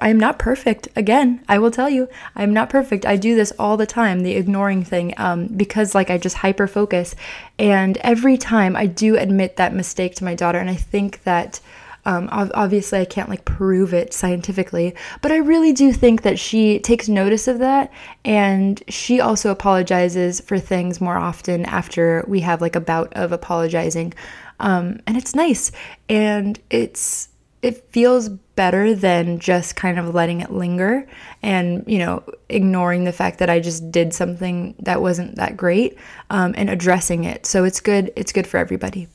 I 0.00 0.08
I'm 0.10 0.18
not 0.18 0.38
perfect. 0.38 0.88
Again, 0.96 1.42
I 1.48 1.58
will 1.58 1.70
tell 1.70 1.88
you, 1.88 2.08
I'm 2.34 2.52
not 2.52 2.68
perfect. 2.68 3.06
I 3.06 3.16
do 3.16 3.34
this 3.34 3.52
all 3.58 3.76
the 3.76 3.86
time, 3.86 4.20
the 4.20 4.34
ignoring 4.34 4.84
thing, 4.84 5.14
um, 5.16 5.46
because 5.46 5.94
like 5.94 6.10
I 6.10 6.18
just 6.18 6.36
hyper 6.36 6.66
focus, 6.66 7.14
and 7.58 7.96
every 7.98 8.36
time 8.36 8.76
I 8.76 8.86
do 8.86 9.16
admit 9.16 9.56
that 9.56 9.72
mistake 9.72 10.16
to 10.16 10.24
my 10.24 10.34
daughter, 10.34 10.58
and 10.58 10.68
I 10.68 10.74
think 10.74 11.22
that 11.22 11.60
um, 12.06 12.28
obviously, 12.30 13.00
I 13.00 13.04
can't 13.04 13.30
like 13.30 13.44
prove 13.44 13.94
it 13.94 14.12
scientifically, 14.12 14.94
but 15.22 15.32
I 15.32 15.36
really 15.36 15.72
do 15.72 15.92
think 15.92 16.22
that 16.22 16.38
she 16.38 16.78
takes 16.80 17.08
notice 17.08 17.48
of 17.48 17.58
that 17.60 17.90
and 18.24 18.82
she 18.88 19.20
also 19.20 19.50
apologizes 19.50 20.40
for 20.40 20.58
things 20.58 21.00
more 21.00 21.16
often 21.16 21.64
after 21.64 22.24
we 22.28 22.40
have 22.40 22.60
like 22.60 22.76
a 22.76 22.80
bout 22.80 23.12
of 23.14 23.32
apologizing. 23.32 24.12
Um, 24.60 25.00
and 25.06 25.16
it's 25.16 25.34
nice 25.34 25.72
and 26.08 26.60
it's 26.70 27.28
it 27.62 27.90
feels 27.92 28.28
better 28.28 28.94
than 28.94 29.38
just 29.38 29.74
kind 29.74 29.98
of 29.98 30.14
letting 30.14 30.42
it 30.42 30.52
linger 30.52 31.08
and 31.42 31.82
you 31.86 31.98
know 31.98 32.22
ignoring 32.48 33.04
the 33.04 33.12
fact 33.12 33.38
that 33.38 33.50
i 33.50 33.58
just 33.58 33.90
did 33.90 34.14
something 34.14 34.74
that 34.78 35.00
wasn't 35.00 35.34
that 35.36 35.56
great 35.56 35.98
um, 36.30 36.54
and 36.56 36.70
addressing 36.70 37.24
it 37.24 37.46
so 37.46 37.64
it's 37.64 37.80
good 37.80 38.12
it's 38.16 38.32
good 38.32 38.46
for 38.46 38.58
everybody 38.58 39.08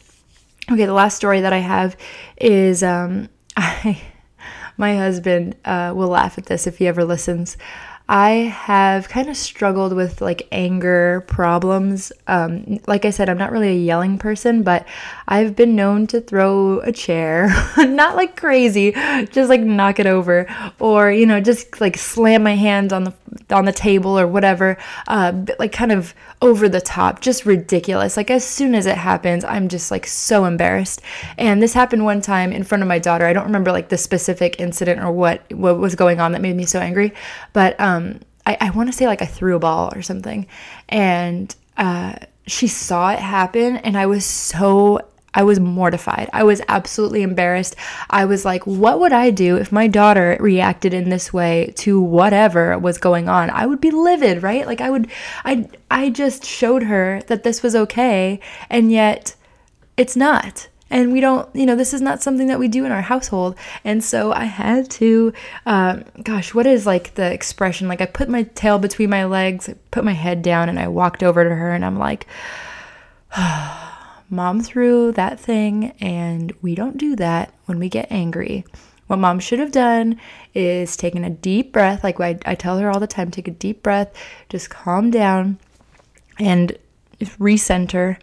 Okay, 0.71 0.85
the 0.85 0.93
last 0.93 1.15
story 1.15 1.41
that 1.41 1.53
I 1.53 1.59
have 1.59 1.97
is 2.39 2.83
um, 2.83 3.29
I, 3.57 4.01
my 4.77 4.95
husband 4.95 5.55
uh, 5.65 5.93
will 5.95 6.09
laugh 6.09 6.37
at 6.37 6.45
this 6.45 6.67
if 6.67 6.77
he 6.77 6.87
ever 6.87 7.03
listens. 7.03 7.57
I 8.11 8.29
have 8.29 9.07
kind 9.07 9.29
of 9.29 9.37
struggled 9.37 9.93
with 9.93 10.19
like 10.19 10.47
anger 10.51 11.23
problems. 11.27 12.11
Um, 12.25 12.79
like 12.87 13.05
I 13.05 13.11
said, 13.11 13.29
I'm 13.29 13.37
not 13.37 13.51
really 13.51 13.69
a 13.69 13.79
yelling 13.79 14.17
person, 14.17 14.63
but 14.63 14.87
I've 15.27 15.55
been 15.55 15.75
known 15.75 16.07
to 16.07 16.19
throw 16.19 16.79
a 16.79 16.91
chair, 16.91 17.49
not 17.77 18.15
like 18.15 18.35
crazy, 18.35 18.93
just 18.93 19.47
like 19.47 19.61
knock 19.61 19.99
it 19.99 20.07
over, 20.07 20.47
or 20.79 21.11
you 21.11 21.27
know, 21.27 21.39
just 21.39 21.79
like 21.79 21.97
slam 21.97 22.41
my 22.41 22.55
hands 22.55 22.91
on 22.91 23.03
the 23.03 23.13
on 23.51 23.65
the 23.65 23.71
table 23.71 24.17
or 24.17 24.25
whatever, 24.25 24.75
uh, 25.07 25.31
like 25.59 25.71
kind 25.71 25.91
of 25.91 26.15
over 26.41 26.67
the 26.67 26.81
top, 26.81 27.21
just 27.21 27.45
ridiculous. 27.45 28.17
Like 28.17 28.31
as 28.31 28.43
soon 28.43 28.73
as 28.73 28.87
it 28.87 28.97
happens, 28.97 29.43
I'm 29.43 29.67
just 29.67 29.91
like 29.91 30.07
so 30.07 30.45
embarrassed. 30.45 31.01
And 31.37 31.61
this 31.61 31.73
happened 31.73 32.05
one 32.05 32.21
time 32.21 32.51
in 32.51 32.63
front 32.63 32.81
of 32.81 32.87
my 32.87 32.97
daughter. 32.97 33.27
I 33.27 33.33
don't 33.33 33.45
remember 33.45 33.71
like 33.71 33.89
the 33.89 33.97
specific 33.97 34.59
incident 34.59 34.99
or 34.99 35.11
what 35.11 35.43
what 35.53 35.77
was 35.77 35.93
going 35.93 36.19
on 36.19 36.31
that 36.31 36.41
made 36.41 36.55
me 36.55 36.65
so 36.65 36.79
angry, 36.79 37.13
but 37.53 37.79
um, 37.79 37.98
I, 38.45 38.57
I 38.61 38.69
want 38.71 38.89
to 38.89 38.93
say 38.93 39.07
like 39.07 39.21
I 39.21 39.25
threw 39.25 39.55
a 39.55 39.59
ball 39.59 39.91
or 39.95 40.01
something, 40.01 40.47
and 40.87 41.53
uh, 41.77 42.15
she 42.47 42.67
saw 42.67 43.11
it 43.11 43.19
happen, 43.19 43.77
and 43.77 43.97
I 43.97 44.05
was 44.05 44.25
so 44.25 45.01
I 45.33 45.43
was 45.43 45.59
mortified. 45.59 46.29
I 46.33 46.43
was 46.43 46.61
absolutely 46.67 47.21
embarrassed. 47.21 47.75
I 48.09 48.25
was 48.25 48.45
like, 48.45 48.65
what 48.65 48.99
would 48.99 49.13
I 49.13 49.29
do 49.29 49.57
if 49.57 49.71
my 49.71 49.87
daughter 49.87 50.35
reacted 50.39 50.93
in 50.93 51.09
this 51.09 51.31
way 51.31 51.73
to 51.77 52.01
whatever 52.01 52.77
was 52.77 52.97
going 52.97 53.29
on? 53.29 53.49
I 53.49 53.65
would 53.65 53.79
be 53.79 53.91
livid, 53.91 54.41
right? 54.41 54.65
Like 54.65 54.81
I 54.81 54.89
would 54.89 55.07
I 55.45 55.69
I 55.91 56.09
just 56.09 56.43
showed 56.43 56.83
her 56.83 57.21
that 57.27 57.43
this 57.43 57.61
was 57.61 57.75
okay 57.75 58.39
and 58.69 58.91
yet 58.91 59.35
it's 59.97 60.15
not. 60.15 60.67
And 60.89 61.11
we 61.11 61.21
don't, 61.21 61.47
you 61.55 61.65
know, 61.65 61.75
this 61.75 61.93
is 61.93 62.01
not 62.01 62.21
something 62.21 62.47
that 62.47 62.59
we 62.59 62.67
do 62.67 62.85
in 62.85 62.91
our 62.91 63.01
household. 63.01 63.55
And 63.83 64.03
so 64.03 64.31
I 64.33 64.45
had 64.45 64.89
to, 64.91 65.33
um, 65.65 66.03
gosh, 66.23 66.53
what 66.53 66.65
is 66.65 66.85
like 66.85 67.13
the 67.15 67.31
expression? 67.31 67.87
Like 67.87 68.01
I 68.01 68.05
put 68.05 68.29
my 68.29 68.43
tail 68.43 68.79
between 68.79 69.09
my 69.09 69.25
legs, 69.25 69.69
put 69.91 70.03
my 70.03 70.13
head 70.13 70.41
down, 70.41 70.69
and 70.69 70.79
I 70.79 70.87
walked 70.87 71.23
over 71.23 71.43
to 71.43 71.55
her 71.55 71.73
and 71.73 71.85
I'm 71.85 71.99
like, 71.99 72.25
Mom 74.31 74.61
threw 74.61 75.11
that 75.13 75.39
thing, 75.39 75.91
and 75.99 76.53
we 76.61 76.75
don't 76.75 76.97
do 76.97 77.15
that 77.15 77.51
when 77.65 77.79
we 77.79 77.89
get 77.89 78.11
angry. 78.11 78.63
What 79.07 79.17
mom 79.17 79.39
should 79.39 79.57
have 79.57 79.71
done 79.71 80.19
is 80.53 80.95
taken 80.95 81.23
a 81.23 81.31
deep 81.31 81.73
breath, 81.73 82.03
like 82.03 82.19
I, 82.19 82.37
I 82.45 82.53
tell 82.53 82.77
her 82.77 82.91
all 82.91 82.99
the 82.99 83.07
time 83.07 83.31
take 83.31 83.47
a 83.47 83.51
deep 83.51 83.81
breath, 83.81 84.13
just 84.47 84.69
calm 84.69 85.09
down 85.09 85.57
and 86.37 86.77
recenter 87.19 88.17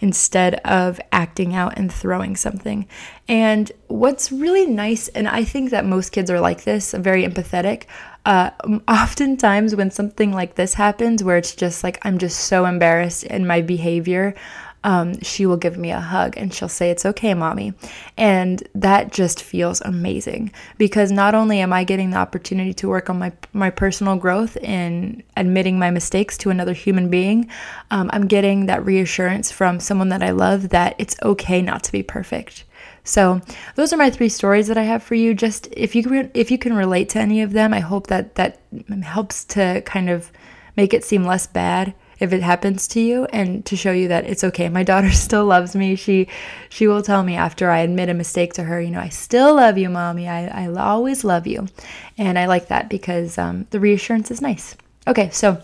instead 0.00 0.54
of 0.64 1.00
acting 1.12 1.54
out 1.54 1.76
and 1.76 1.92
throwing 1.92 2.36
something. 2.36 2.86
And 3.28 3.70
what's 3.88 4.30
really 4.30 4.66
nice, 4.66 5.08
and 5.08 5.28
I 5.28 5.44
think 5.44 5.70
that 5.70 5.84
most 5.84 6.10
kids 6.10 6.30
are 6.30 6.40
like 6.40 6.64
this, 6.64 6.92
very 6.92 7.24
empathetic. 7.24 7.84
Uh, 8.24 8.50
oftentimes, 8.88 9.74
when 9.74 9.90
something 9.90 10.32
like 10.32 10.54
this 10.54 10.74
happens, 10.74 11.24
where 11.24 11.36
it's 11.36 11.54
just 11.54 11.82
like 11.82 11.98
I'm 12.02 12.18
just 12.18 12.40
so 12.40 12.66
embarrassed 12.66 13.24
in 13.24 13.46
my 13.46 13.62
behavior, 13.62 14.34
um, 14.86 15.20
she 15.20 15.46
will 15.46 15.56
give 15.56 15.76
me 15.76 15.90
a 15.90 16.00
hug 16.00 16.36
and 16.36 16.54
she'll 16.54 16.68
say, 16.68 16.90
It's 16.90 17.04
okay, 17.04 17.34
mommy. 17.34 17.74
And 18.16 18.66
that 18.72 19.12
just 19.12 19.42
feels 19.42 19.80
amazing 19.80 20.52
because 20.78 21.10
not 21.10 21.34
only 21.34 21.58
am 21.58 21.72
I 21.72 21.82
getting 21.82 22.10
the 22.10 22.18
opportunity 22.18 22.72
to 22.74 22.88
work 22.88 23.10
on 23.10 23.18
my, 23.18 23.32
my 23.52 23.68
personal 23.68 24.14
growth 24.14 24.56
in 24.58 25.24
admitting 25.36 25.76
my 25.76 25.90
mistakes 25.90 26.38
to 26.38 26.50
another 26.50 26.72
human 26.72 27.10
being, 27.10 27.50
um, 27.90 28.08
I'm 28.12 28.28
getting 28.28 28.66
that 28.66 28.86
reassurance 28.86 29.50
from 29.50 29.80
someone 29.80 30.10
that 30.10 30.22
I 30.22 30.30
love 30.30 30.68
that 30.68 30.94
it's 30.98 31.16
okay 31.20 31.60
not 31.60 31.82
to 31.82 31.92
be 31.92 32.04
perfect. 32.04 32.62
So 33.02 33.40
those 33.74 33.92
are 33.92 33.96
my 33.96 34.10
three 34.10 34.28
stories 34.28 34.68
that 34.68 34.78
I 34.78 34.84
have 34.84 35.02
for 35.02 35.16
you. 35.16 35.34
Just 35.34 35.68
if 35.72 35.96
you 35.96 36.30
if 36.32 36.52
you 36.52 36.58
can 36.58 36.74
relate 36.74 37.08
to 37.10 37.18
any 37.18 37.42
of 37.42 37.52
them, 37.52 37.74
I 37.74 37.80
hope 37.80 38.06
that 38.06 38.36
that 38.36 38.60
helps 39.02 39.44
to 39.46 39.82
kind 39.82 40.10
of 40.10 40.30
make 40.76 40.94
it 40.94 41.02
seem 41.02 41.24
less 41.24 41.48
bad 41.48 41.92
if 42.18 42.32
it 42.32 42.42
happens 42.42 42.88
to 42.88 43.00
you 43.00 43.26
and 43.26 43.64
to 43.66 43.76
show 43.76 43.92
you 43.92 44.08
that 44.08 44.24
it's 44.26 44.44
okay. 44.44 44.68
My 44.68 44.82
daughter 44.90 45.10
still 45.10 45.44
loves 45.44 45.74
me. 45.76 45.96
She 45.96 46.28
she 46.68 46.86
will 46.86 47.02
tell 47.02 47.22
me 47.22 47.36
after 47.36 47.70
I 47.70 47.80
admit 47.80 48.08
a 48.08 48.14
mistake 48.14 48.54
to 48.54 48.64
her, 48.64 48.80
you 48.80 48.90
know, 48.90 49.00
I 49.00 49.08
still 49.08 49.56
love 49.56 49.78
you, 49.78 49.88
mommy. 49.88 50.28
I, 50.28 50.46
I 50.46 50.74
always 50.74 51.24
love 51.24 51.46
you. 51.46 51.68
And 52.18 52.38
I 52.38 52.46
like 52.46 52.68
that 52.68 52.88
because 52.88 53.38
um, 53.38 53.66
the 53.70 53.80
reassurance 53.80 54.30
is 54.30 54.40
nice. 54.40 54.76
Okay, 55.06 55.30
so 55.30 55.62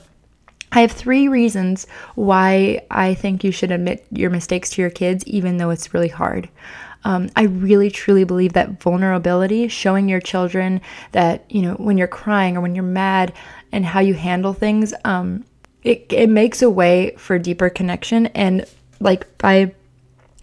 I 0.71 0.81
have 0.81 0.93
three 0.93 1.29
reasons 1.29 1.87
why 2.15 2.81
I 2.91 3.15
think 3.15 3.45
you 3.45 3.53
should 3.53 3.71
admit 3.71 4.07
your 4.11 4.31
mistakes 4.31 4.71
to 4.71 4.83
your 4.83 4.91
kids, 4.91 5.23
even 5.27 5.59
though 5.59 5.71
it's 5.71 5.93
really 5.93 6.09
hard. 6.09 6.49
Um, 7.05 7.31
I 7.37 7.43
really 7.43 7.91
truly 7.91 8.25
believe 8.25 8.53
that 8.55 8.81
vulnerability, 8.81 9.69
showing 9.69 10.09
your 10.09 10.21
children 10.21 10.81
that, 11.11 11.45
you 11.51 11.61
know, 11.63 11.75
when 11.75 11.99
you're 11.99 12.07
crying 12.07 12.57
or 12.57 12.61
when 12.61 12.75
you're 12.75 12.85
mad 12.85 13.33
and 13.73 13.85
how 13.85 14.01
you 14.01 14.15
handle 14.15 14.53
things, 14.53 14.95
um, 15.05 15.45
it, 15.83 16.07
it 16.11 16.29
makes 16.29 16.63
a 16.63 16.71
way 16.71 17.15
for 17.17 17.39
deeper 17.39 17.69
connection. 17.71 18.27
And 18.29 18.65
like 19.01 19.39
by 19.39 19.75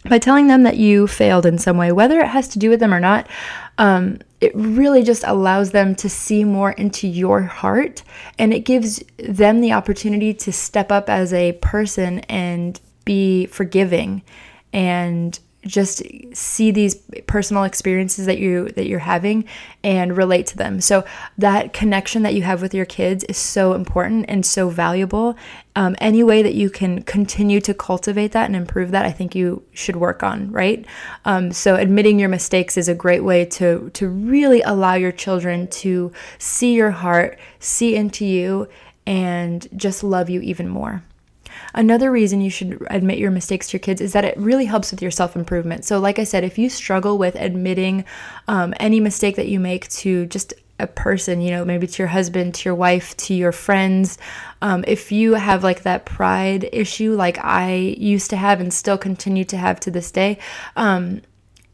by 0.05 0.17
telling 0.17 0.48
them 0.48 0.63
that 0.63 0.77
you 0.77 1.08
failed 1.08 1.46
in 1.46 1.58
some 1.58 1.75
way 1.75 1.91
whether 1.91 2.22
it 2.22 2.27
has 2.27 2.48
to 2.48 2.58
do 2.58 2.69
with 2.69 2.79
them 2.79 2.93
or 2.93 3.01
not 3.01 3.27
um, 3.79 4.19
it 4.41 4.51
really 4.53 5.03
just 5.03 5.24
allows 5.25 5.72
them 5.72 5.96
to 5.96 6.10
see 6.10 6.43
more 6.43 6.72
into 6.72 7.08
your 7.08 7.41
heart. 7.41 8.03
And 8.38 8.53
it 8.53 8.60
gives 8.60 9.03
them 9.17 9.62
the 9.62 9.72
opportunity 9.72 10.34
to 10.34 10.51
step 10.51 10.91
up 10.91 11.10
as 11.10 11.34
a 11.34 11.53
person 11.53 12.19
and 12.19 12.79
be 13.05 13.48
forgiving 13.48 14.22
and 14.72 15.39
just 15.66 16.01
see 16.34 16.72
these 16.72 16.96
personal 17.28 17.63
experiences 17.63 18.25
that 18.25 18.39
you 18.39 18.70
that 18.70 18.88
you're 18.88 19.00
having 19.00 19.46
and 19.84 20.16
relate 20.16 20.46
to 20.48 20.58
them. 20.58 20.80
So 20.80 21.04
that 21.38 21.74
connection 21.74 22.24
that 22.24 22.34
you 22.34 22.44
have 22.44 22.62
with 22.62 22.74
your 22.74 22.86
kids 22.86 23.24
is 23.25 23.38
so 23.38 23.74
important 23.74 24.25
and 24.30 24.46
so 24.46 24.70
valuable. 24.70 25.38
Um, 25.75 25.96
any 26.00 26.24
way 26.24 26.42
that 26.42 26.56
you 26.56 26.70
can 26.70 27.04
continue 27.04 27.62
to 27.62 27.74
cultivate 27.74 28.32
that 28.34 28.48
and 28.48 28.56
improve 28.56 28.91
that 28.91 29.06
i 29.06 29.12
think 29.12 29.34
you 29.34 29.63
should 29.74 29.95
work 29.95 30.24
on 30.24 30.52
right? 30.52 30.86
Um, 31.26 31.52
so 31.52 31.76
admitting 31.76 32.19
your 32.19 32.30
mistakes 32.30 32.78
is 32.78 32.88
a 32.88 32.95
great 32.95 33.24
way 33.24 33.45
to 33.45 33.89
to 33.93 34.08
really 34.08 34.62
allow 34.62 34.95
your 34.95 35.12
children 35.12 35.67
to 35.67 36.12
see 36.38 36.74
your 36.74 36.91
heart 36.91 37.39
see 37.60 37.95
into 37.95 38.26
you 38.26 38.67
and 39.06 39.67
just 39.76 40.04
love 40.04 40.30
you 40.30 40.41
even 40.41 40.67
more 40.67 41.04
Another 41.73 42.12
reason 42.12 42.41
you 42.41 42.49
should 42.49 42.86
admit 42.89 43.17
your 43.17 43.32
mistakes 43.32 43.67
to 43.69 43.77
your 43.77 43.82
kids 43.82 44.01
is 44.01 44.13
that 44.13 44.25
it 44.25 44.38
really 44.38 44.65
helps 44.65 44.91
with 44.91 45.01
your 45.01 45.12
self 45.12 45.36
improvement. 45.36 45.86
So, 45.86 45.99
like 45.99 46.19
I 46.19 46.23
said, 46.23 46.43
if 46.43 46.58
you 46.58 46.69
struggle 46.69 47.17
with 47.17 47.36
admitting 47.36 48.05
um, 48.47 48.73
any 48.79 48.99
mistake 48.99 49.36
that 49.36 49.47
you 49.47 49.60
make 49.60 49.88
to 49.89 50.25
just 50.25 50.53
a 50.79 50.88
person, 50.88 51.41
you 51.41 51.51
know, 51.51 51.65
maybe 51.65 51.86
to 51.86 52.01
your 52.01 52.08
husband, 52.08 52.55
to 52.55 52.69
your 52.69 52.75
wife, 52.75 53.15
to 53.17 53.34
your 53.34 53.51
friends. 53.51 54.17
Um, 54.62 54.86
if 54.88 55.12
you 55.12 55.34
have 55.34 55.63
like 55.63 55.84
that 55.84 56.05
pride 56.05 56.69
issue, 56.71 57.15
like 57.15 57.38
I 57.43 57.73
used 57.97 58.29
to 58.29 58.38
have 58.38 58.62
and 58.62 58.73
still 58.73 58.97
continue 58.97 59.43
to 59.45 59.58
have 59.58 59.79
to 59.82 59.91
this 59.91 60.10
day, 60.10 60.39
um, 60.75 61.21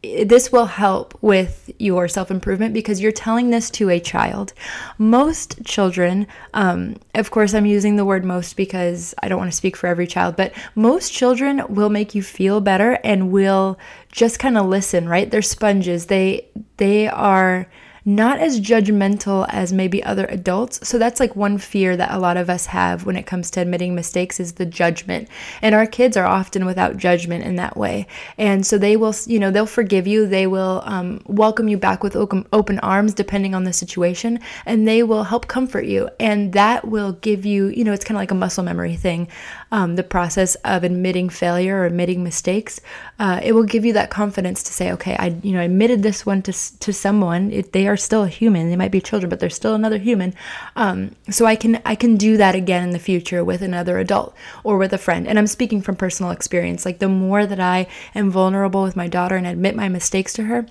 this 0.02 0.52
will 0.52 0.66
help 0.66 1.16
with 1.22 1.70
your 1.78 2.08
self 2.08 2.30
improvement 2.30 2.74
because 2.74 3.00
you're 3.00 3.12
telling 3.12 3.50
this 3.50 3.70
to 3.70 3.90
a 3.90 4.00
child. 4.00 4.52
Most 4.98 5.64
children, 5.64 6.26
um, 6.54 6.96
of 7.14 7.30
course, 7.30 7.54
I'm 7.54 7.66
using 7.66 7.96
the 7.96 8.04
word 8.04 8.24
most 8.24 8.56
because 8.56 9.14
I 9.22 9.28
don't 9.28 9.38
want 9.38 9.50
to 9.50 9.56
speak 9.56 9.76
for 9.76 9.86
every 9.86 10.06
child, 10.06 10.36
but 10.36 10.52
most 10.74 11.12
children 11.12 11.62
will 11.68 11.90
make 11.90 12.14
you 12.14 12.22
feel 12.22 12.60
better 12.60 12.98
and 13.02 13.32
will 13.32 13.78
just 14.12 14.38
kind 14.38 14.56
of 14.58 14.66
listen, 14.66 15.08
right? 15.08 15.30
They're 15.30 15.42
sponges. 15.42 16.06
They 16.06 16.46
they 16.76 17.08
are 17.08 17.66
not 18.08 18.38
as 18.38 18.60
judgmental 18.60 19.44
as 19.48 19.72
maybe 19.72 20.00
other 20.04 20.26
adults. 20.26 20.86
So 20.86 20.96
that's 20.96 21.18
like 21.18 21.34
one 21.34 21.58
fear 21.58 21.96
that 21.96 22.12
a 22.12 22.20
lot 22.20 22.36
of 22.36 22.48
us 22.48 22.66
have 22.66 23.04
when 23.04 23.16
it 23.16 23.26
comes 23.26 23.50
to 23.50 23.60
admitting 23.60 23.96
mistakes 23.96 24.38
is 24.38 24.52
the 24.52 24.64
judgment. 24.64 25.28
And 25.60 25.74
our 25.74 25.86
kids 25.86 26.16
are 26.16 26.24
often 26.24 26.64
without 26.64 26.98
judgment 26.98 27.42
in 27.42 27.56
that 27.56 27.76
way. 27.76 28.06
And 28.38 28.64
so 28.64 28.78
they 28.78 28.96
will, 28.96 29.12
you 29.26 29.40
know, 29.40 29.50
they'll 29.50 29.66
forgive 29.66 30.06
you. 30.06 30.28
They 30.28 30.46
will 30.46 30.82
um, 30.84 31.20
welcome 31.26 31.68
you 31.68 31.76
back 31.76 32.04
with 32.04 32.14
open, 32.14 32.78
arms 32.78 33.12
depending 33.12 33.56
on 33.56 33.64
the 33.64 33.72
situation, 33.72 34.38
and 34.64 34.86
they 34.86 35.02
will 35.02 35.24
help 35.24 35.48
comfort 35.48 35.86
you. 35.86 36.08
And 36.20 36.52
that 36.52 36.86
will 36.86 37.12
give 37.12 37.44
you, 37.44 37.66
you 37.66 37.82
know, 37.82 37.92
it's 37.92 38.04
kind 38.04 38.16
of 38.16 38.20
like 38.20 38.30
a 38.30 38.36
muscle 38.36 38.62
memory 38.62 38.94
thing. 38.94 39.26
Um, 39.72 39.96
the 39.96 40.04
process 40.04 40.54
of 40.56 40.84
admitting 40.84 41.28
failure 41.28 41.78
or 41.78 41.86
admitting 41.86 42.22
mistakes, 42.22 42.80
uh, 43.18 43.40
it 43.42 43.52
will 43.52 43.64
give 43.64 43.84
you 43.84 43.94
that 43.94 44.10
confidence 44.10 44.62
to 44.62 44.72
say, 44.72 44.92
okay, 44.92 45.16
I, 45.16 45.36
you 45.42 45.52
know, 45.52 45.60
I 45.60 45.64
admitted 45.64 46.04
this 46.04 46.24
one 46.24 46.42
to 46.42 46.52
to 46.52 46.92
someone. 46.92 47.50
It, 47.50 47.72
they 47.72 47.88
are 47.88 47.95
are 47.96 47.98
still 47.98 48.24
a 48.24 48.28
human. 48.28 48.68
They 48.68 48.76
might 48.76 48.90
be 48.90 49.00
children, 49.00 49.30
but 49.30 49.40
they're 49.40 49.48
still 49.48 49.74
another 49.74 49.96
human. 49.96 50.34
Um, 50.76 51.16
so 51.30 51.46
I 51.46 51.56
can 51.56 51.80
I 51.86 51.94
can 51.94 52.16
do 52.18 52.36
that 52.36 52.54
again 52.54 52.82
in 52.84 52.90
the 52.90 52.98
future 52.98 53.42
with 53.42 53.62
another 53.62 53.98
adult 53.98 54.34
or 54.64 54.76
with 54.76 54.92
a 54.92 54.98
friend. 54.98 55.26
And 55.26 55.38
I'm 55.38 55.46
speaking 55.46 55.80
from 55.80 55.96
personal 55.96 56.30
experience. 56.30 56.84
Like 56.84 56.98
the 56.98 57.08
more 57.08 57.46
that 57.46 57.60
I 57.60 57.86
am 58.14 58.30
vulnerable 58.30 58.82
with 58.82 58.96
my 58.96 59.08
daughter 59.08 59.36
and 59.36 59.46
admit 59.46 59.74
my 59.74 59.88
mistakes 59.88 60.34
to 60.34 60.44
her, 60.44 60.66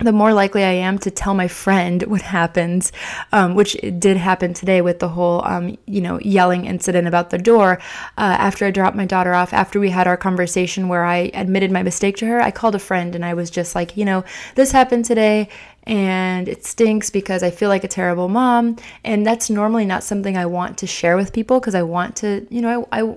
the 0.00 0.12
more 0.12 0.32
likely 0.32 0.64
I 0.64 0.72
am 0.72 0.98
to 1.00 1.10
tell 1.10 1.34
my 1.34 1.46
friend 1.46 2.02
what 2.04 2.22
happens, 2.22 2.90
um, 3.32 3.54
which 3.54 3.76
did 3.98 4.16
happen 4.16 4.52
today 4.52 4.80
with 4.80 4.98
the 4.98 5.08
whole, 5.08 5.44
um, 5.46 5.78
you 5.86 6.00
know, 6.00 6.18
yelling 6.20 6.64
incident 6.64 7.06
about 7.06 7.30
the 7.30 7.38
door. 7.38 7.78
Uh, 8.18 8.36
after 8.38 8.66
I 8.66 8.70
dropped 8.70 8.96
my 8.96 9.06
daughter 9.06 9.34
off, 9.34 9.52
after 9.52 9.78
we 9.78 9.90
had 9.90 10.06
our 10.06 10.16
conversation 10.16 10.88
where 10.88 11.04
I 11.04 11.30
admitted 11.32 11.70
my 11.70 11.82
mistake 11.82 12.16
to 12.18 12.26
her, 12.26 12.40
I 12.40 12.50
called 12.50 12.74
a 12.74 12.80
friend 12.80 13.14
and 13.14 13.24
I 13.24 13.34
was 13.34 13.50
just 13.50 13.74
like, 13.74 13.96
you 13.96 14.04
know, 14.04 14.24
this 14.56 14.72
happened 14.72 15.04
today 15.04 15.48
and 15.84 16.48
it 16.48 16.64
stinks 16.64 17.10
because 17.10 17.42
I 17.42 17.50
feel 17.50 17.68
like 17.68 17.84
a 17.84 17.88
terrible 17.88 18.28
mom. 18.28 18.76
And 19.04 19.24
that's 19.24 19.48
normally 19.48 19.84
not 19.84 20.02
something 20.02 20.36
I 20.36 20.46
want 20.46 20.78
to 20.78 20.86
share 20.86 21.16
with 21.16 21.32
people 21.32 21.60
because 21.60 21.74
I 21.74 21.82
want 21.82 22.16
to, 22.16 22.46
you 22.50 22.62
know, 22.62 22.88
I, 22.90 23.00
I 23.00 23.16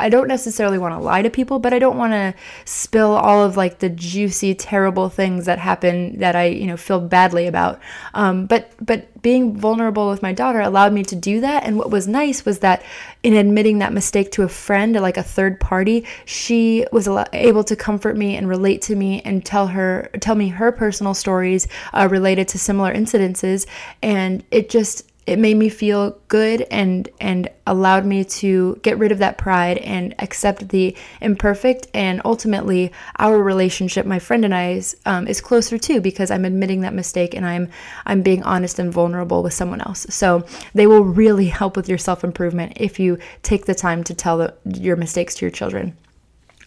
I 0.00 0.08
don't 0.08 0.26
necessarily 0.26 0.76
want 0.76 0.92
to 0.94 0.98
lie 0.98 1.22
to 1.22 1.30
people, 1.30 1.60
but 1.60 1.72
I 1.72 1.78
don't 1.78 1.96
want 1.96 2.14
to 2.14 2.34
spill 2.64 3.12
all 3.12 3.44
of 3.44 3.56
like 3.56 3.78
the 3.78 3.88
juicy, 3.88 4.52
terrible 4.54 5.08
things 5.08 5.46
that 5.46 5.60
happen 5.60 6.18
that 6.18 6.34
I, 6.34 6.46
you 6.46 6.66
know, 6.66 6.76
feel 6.76 7.00
badly 7.00 7.46
about. 7.46 7.80
Um, 8.12 8.46
but 8.46 8.72
but 8.80 9.22
being 9.22 9.56
vulnerable 9.56 10.10
with 10.10 10.20
my 10.20 10.32
daughter 10.32 10.60
allowed 10.60 10.92
me 10.92 11.04
to 11.04 11.14
do 11.14 11.40
that. 11.40 11.64
And 11.64 11.78
what 11.78 11.90
was 11.90 12.08
nice 12.08 12.44
was 12.44 12.58
that 12.58 12.82
in 13.22 13.34
admitting 13.34 13.78
that 13.78 13.92
mistake 13.92 14.32
to 14.32 14.42
a 14.42 14.48
friend, 14.48 14.94
like 14.94 15.16
a 15.16 15.22
third 15.22 15.60
party, 15.60 16.04
she 16.24 16.84
was 16.90 17.08
able 17.32 17.62
to 17.64 17.76
comfort 17.76 18.16
me 18.16 18.36
and 18.36 18.48
relate 18.48 18.82
to 18.82 18.96
me 18.96 19.22
and 19.22 19.46
tell 19.46 19.68
her 19.68 20.10
tell 20.20 20.34
me 20.34 20.48
her 20.48 20.72
personal 20.72 21.14
stories 21.14 21.68
uh, 21.92 22.08
related 22.10 22.48
to 22.48 22.58
similar 22.58 22.92
incidences, 22.92 23.64
and 24.02 24.42
it 24.50 24.68
just 24.68 25.08
it 25.26 25.38
made 25.38 25.56
me 25.56 25.68
feel 25.68 26.18
good 26.28 26.66
and 26.70 27.08
and 27.20 27.48
allowed 27.66 28.04
me 28.04 28.24
to 28.24 28.78
get 28.82 28.98
rid 28.98 29.12
of 29.12 29.18
that 29.18 29.38
pride 29.38 29.78
and 29.78 30.14
accept 30.18 30.68
the 30.68 30.96
imperfect 31.20 31.86
and 31.94 32.20
ultimately 32.24 32.92
our 33.18 33.42
relationship 33.42 34.04
my 34.04 34.18
friend 34.18 34.44
and 34.44 34.54
i's 34.54 34.94
um, 35.06 35.26
is 35.26 35.40
closer 35.40 35.78
too 35.78 36.00
because 36.00 36.30
i'm 36.30 36.44
admitting 36.44 36.80
that 36.80 36.92
mistake 36.92 37.34
and 37.34 37.46
i'm 37.46 37.68
i'm 38.06 38.22
being 38.22 38.42
honest 38.42 38.78
and 38.78 38.92
vulnerable 38.92 39.42
with 39.42 39.52
someone 39.52 39.80
else. 39.80 40.06
So 40.10 40.44
they 40.74 40.86
will 40.86 41.04
really 41.04 41.46
help 41.60 41.76
with 41.76 41.88
your 41.88 41.98
self-improvement 41.98 42.74
if 42.76 42.98
you 42.98 43.18
take 43.42 43.66
the 43.66 43.74
time 43.74 44.04
to 44.04 44.14
tell 44.14 44.38
the, 44.38 44.54
your 44.64 44.96
mistakes 44.96 45.34
to 45.36 45.44
your 45.44 45.50
children. 45.50 45.96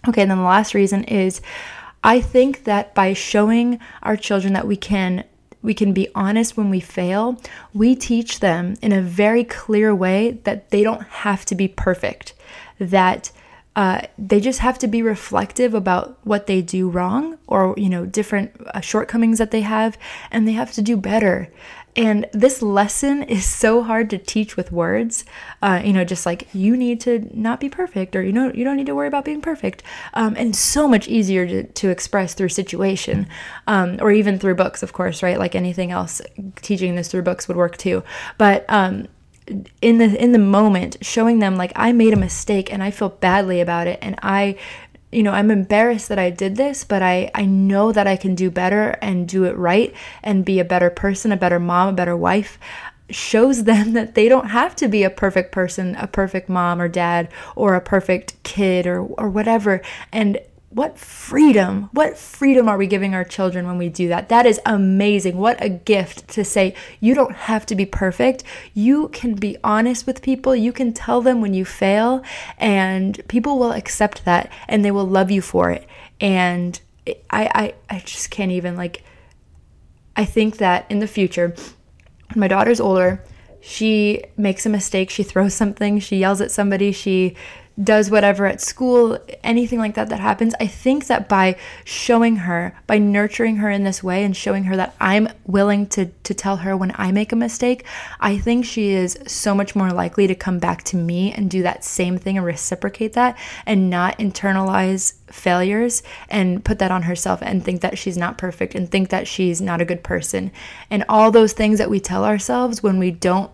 Okay 0.08 0.22
and 0.22 0.32
then 0.32 0.38
the 0.38 0.43
last 0.43 0.74
reason 0.74 1.04
is 1.06 1.41
I 2.04 2.22
think 2.22 2.65
that 2.65 2.93
by 2.93 3.13
showing 3.13 3.80
our 4.04 4.15
children 4.15 4.54
that 4.54 4.67
we 4.67 4.78
can 4.78 5.24
we 5.67 5.73
can 5.73 5.91
be 5.91 6.08
honest 6.15 6.56
when 6.56 6.69
we 6.69 6.80
fail, 6.80 7.38
we 7.73 7.93
teach 7.93 8.39
them 8.39 8.75
in 8.82 8.93
a 8.93 9.01
very 9.01 9.43
clear 9.43 9.93
way 9.93 10.39
that 10.45 10.69
they 10.69 10.82
don't 10.82 11.03
have 11.03 11.43
to 11.43 11.56
be 11.56 11.67
perfect, 11.67 12.34
that 12.80 13.32
uh, 13.75 13.99
they 14.17 14.39
just 14.39 14.60
have 14.60 14.80
to 14.80 14.88
be 14.88 15.01
reflective 15.01 15.73
about 15.73 16.17
what 16.23 16.47
they 16.47 16.62
do 16.62 16.89
wrong 16.89 17.38
or 17.47 17.75
you 17.77 17.89
know 17.89 18.06
different 18.06 18.49
uh, 18.67 18.80
shortcomings 18.80 19.39
that 19.39 19.51
they 19.51 19.62
have 19.62 19.97
and 20.32 20.47
they 20.47 20.53
have 20.53 20.71
to 20.71 20.82
do 20.82 20.95
better 20.95 21.51
and 21.97 22.27
this 22.31 22.62
lesson 22.62 23.23
is 23.23 23.43
so 23.43 23.81
hard 23.81 24.12
to 24.12 24.19
teach 24.19 24.55
with 24.55 24.71
words. 24.71 25.25
Uh, 25.63 25.81
you 25.83 25.91
know, 25.91 26.05
just 26.05 26.27
like 26.27 26.47
you 26.53 26.77
need 26.77 27.01
to 27.01 27.27
not 27.33 27.60
be 27.60 27.69
perfect, 27.69 28.15
or 28.15 28.21
you 28.21 28.31
know, 28.31 28.51
you 28.53 28.63
don't 28.63 28.77
need 28.77 28.86
to 28.86 28.95
worry 28.95 29.07
about 29.07 29.25
being 29.25 29.41
perfect. 29.41 29.81
Um, 30.13 30.36
and 30.38 30.55
so 30.55 30.88
much 30.88 31.07
easier 31.07 31.47
to, 31.47 31.63
to 31.63 31.89
express 31.89 32.36
through 32.36 32.49
situation, 32.49 33.27
um, 33.65 33.97
or 33.99 34.12
even 34.12 34.38
through 34.38 34.55
books, 34.55 34.83
of 34.83 34.93
course, 34.93 35.23
right? 35.23 35.39
Like 35.39 35.55
anything 35.55 35.91
else, 35.91 36.21
teaching 36.57 36.95
this 36.95 37.10
through 37.10 37.23
books 37.23 37.47
would 37.47 37.57
work 37.57 37.77
too. 37.77 38.03
But 38.38 38.65
um, 38.69 39.07
in 39.81 39.97
the 39.97 40.21
in 40.21 40.33
the 40.33 40.39
moment, 40.39 40.97
showing 41.01 41.39
them 41.39 41.55
like 41.55 41.71
I 41.75 41.93
made 41.93 42.13
a 42.13 42.17
mistake 42.17 42.71
and 42.71 42.83
I 42.83 42.91
feel 42.91 43.10
badly 43.10 43.62
about 43.62 43.88
it, 43.88 43.97
and 44.01 44.19
I 44.21 44.57
you 45.12 45.24
know, 45.24 45.32
I'm 45.32 45.52
embarrassed 45.52 46.10
that 46.10 46.20
I 46.20 46.30
did 46.30 46.58
this, 46.58 46.84
but 46.84 47.02
I, 47.02 47.32
I 47.34 47.46
know 47.46 47.91
that 47.91 48.08
I 48.08 48.15
can 48.17 48.36
do 48.36 48.52
better 48.52 48.89
and 49.02 49.28
do 49.28 49.46
it 49.46 49.56
right 49.58 49.93
and 50.22 50.43
be 50.43 50.60
a 50.60 50.65
better 50.65 50.89
person, 50.89 51.32
a 51.32 51.38
better 51.38 51.60
mom, 51.60 51.89
a 51.89 51.93
better 51.93 52.17
wife 52.17 52.60
shows 53.10 53.63
them 53.65 53.93
that 53.93 54.15
they 54.15 54.28
don't 54.28 54.50
have 54.50 54.76
to 54.78 54.88
be 54.88 55.04
a 55.04 55.10
perfect 55.10 55.52
person, 55.52 55.96
a 55.96 56.08
perfect 56.08 56.50
mom 56.50 56.82
or 56.82 56.88
dad, 56.88 57.30
or 57.56 57.76
a 57.76 57.82
perfect 57.82 58.41
kid 58.43 58.86
or, 58.86 59.02
or 59.02 59.30
whatever. 59.30 59.82
And 60.12 60.39
what 60.77 60.99
freedom, 60.99 61.89
what 61.91 62.15
freedom 62.15 62.69
are 62.69 62.77
we 62.77 62.85
giving 62.85 63.15
our 63.15 63.23
children 63.23 63.65
when 63.65 63.79
we 63.79 63.89
do 63.89 64.09
that? 64.09 64.29
That 64.29 64.45
is 64.45 64.61
amazing. 64.63 65.35
What 65.35 65.57
a 65.59 65.69
gift 65.69 66.27
to 66.29 66.45
say, 66.45 66.75
you 66.99 67.15
don't 67.15 67.33
have 67.33 67.65
to 67.65 67.75
be 67.75 67.87
perfect. 67.87 68.43
You 68.75 69.07
can 69.07 69.33
be 69.33 69.57
honest 69.63 70.05
with 70.05 70.21
people. 70.21 70.55
You 70.55 70.71
can 70.71 70.93
tell 70.93 71.23
them 71.23 71.41
when 71.41 71.55
you 71.55 71.65
fail, 71.65 72.23
and 72.59 73.27
people 73.27 73.57
will 73.57 73.71
accept 73.71 74.23
that 74.25 74.51
and 74.67 74.85
they 74.85 74.91
will 74.91 75.07
love 75.07 75.31
you 75.31 75.41
for 75.41 75.71
it. 75.71 75.87
And 76.21 76.79
I, 77.31 77.73
I, 77.89 77.95
I 77.95 77.99
just 78.01 78.29
can't 78.29 78.51
even 78.51 78.75
like, 78.75 79.03
I 80.15 80.25
think 80.25 80.57
that 80.57 80.85
in 80.91 80.99
the 80.99 81.07
future, 81.07 81.55
when 82.33 82.39
my 82.41 82.47
daughter's 82.47 82.79
older, 82.79 83.23
she 83.61 84.25
makes 84.37 84.63
a 84.67 84.69
mistake, 84.69 85.09
she 85.09 85.23
throws 85.23 85.55
something, 85.55 85.99
she 85.99 86.17
yells 86.17 86.39
at 86.39 86.51
somebody, 86.51 86.91
she 86.91 87.35
does 87.81 88.09
whatever 88.09 88.47
at 88.47 88.59
school, 88.59 89.19
anything 89.43 89.77
like 89.77 89.93
that 89.95 90.09
that 90.09 90.19
happens, 90.19 90.55
I 90.59 90.65
think 90.65 91.05
that 91.07 91.29
by 91.29 91.57
showing 91.83 92.37
her, 92.37 92.75
by 92.87 92.97
nurturing 92.97 93.57
her 93.57 93.69
in 93.69 93.83
this 93.83 94.01
way 94.01 94.23
and 94.23 94.35
showing 94.35 94.63
her 94.63 94.75
that 94.75 94.95
I'm 94.99 95.29
willing 95.45 95.85
to 95.87 96.07
to 96.07 96.33
tell 96.33 96.57
her 96.57 96.75
when 96.75 96.91
I 96.95 97.11
make 97.11 97.31
a 97.31 97.35
mistake, 97.35 97.85
I 98.19 98.37
think 98.39 98.65
she 98.65 98.89
is 98.89 99.17
so 99.27 99.53
much 99.53 99.75
more 99.75 99.91
likely 99.91 100.25
to 100.27 100.35
come 100.35 100.57
back 100.59 100.83
to 100.85 100.97
me 100.97 101.31
and 101.31 101.49
do 101.49 101.61
that 101.63 101.83
same 101.83 102.17
thing 102.17 102.37
and 102.37 102.45
reciprocate 102.45 103.13
that 103.13 103.37
and 103.65 103.89
not 103.89 104.17
internalize 104.17 105.13
failures 105.27 106.03
and 106.29 106.65
put 106.65 106.79
that 106.79 106.91
on 106.91 107.03
herself 107.03 107.41
and 107.41 107.63
think 107.63 107.81
that 107.81 107.97
she's 107.97 108.17
not 108.17 108.37
perfect 108.37 108.73
and 108.75 108.89
think 108.89 109.09
that 109.09 109.27
she's 109.27 109.61
not 109.61 109.81
a 109.81 109.85
good 109.85 110.03
person. 110.03 110.51
And 110.89 111.05
all 111.07 111.31
those 111.31 111.53
things 111.53 111.77
that 111.77 111.89
we 111.89 111.99
tell 111.99 112.25
ourselves 112.25 112.81
when 112.81 112.97
we 112.97 113.11
don't 113.11 113.51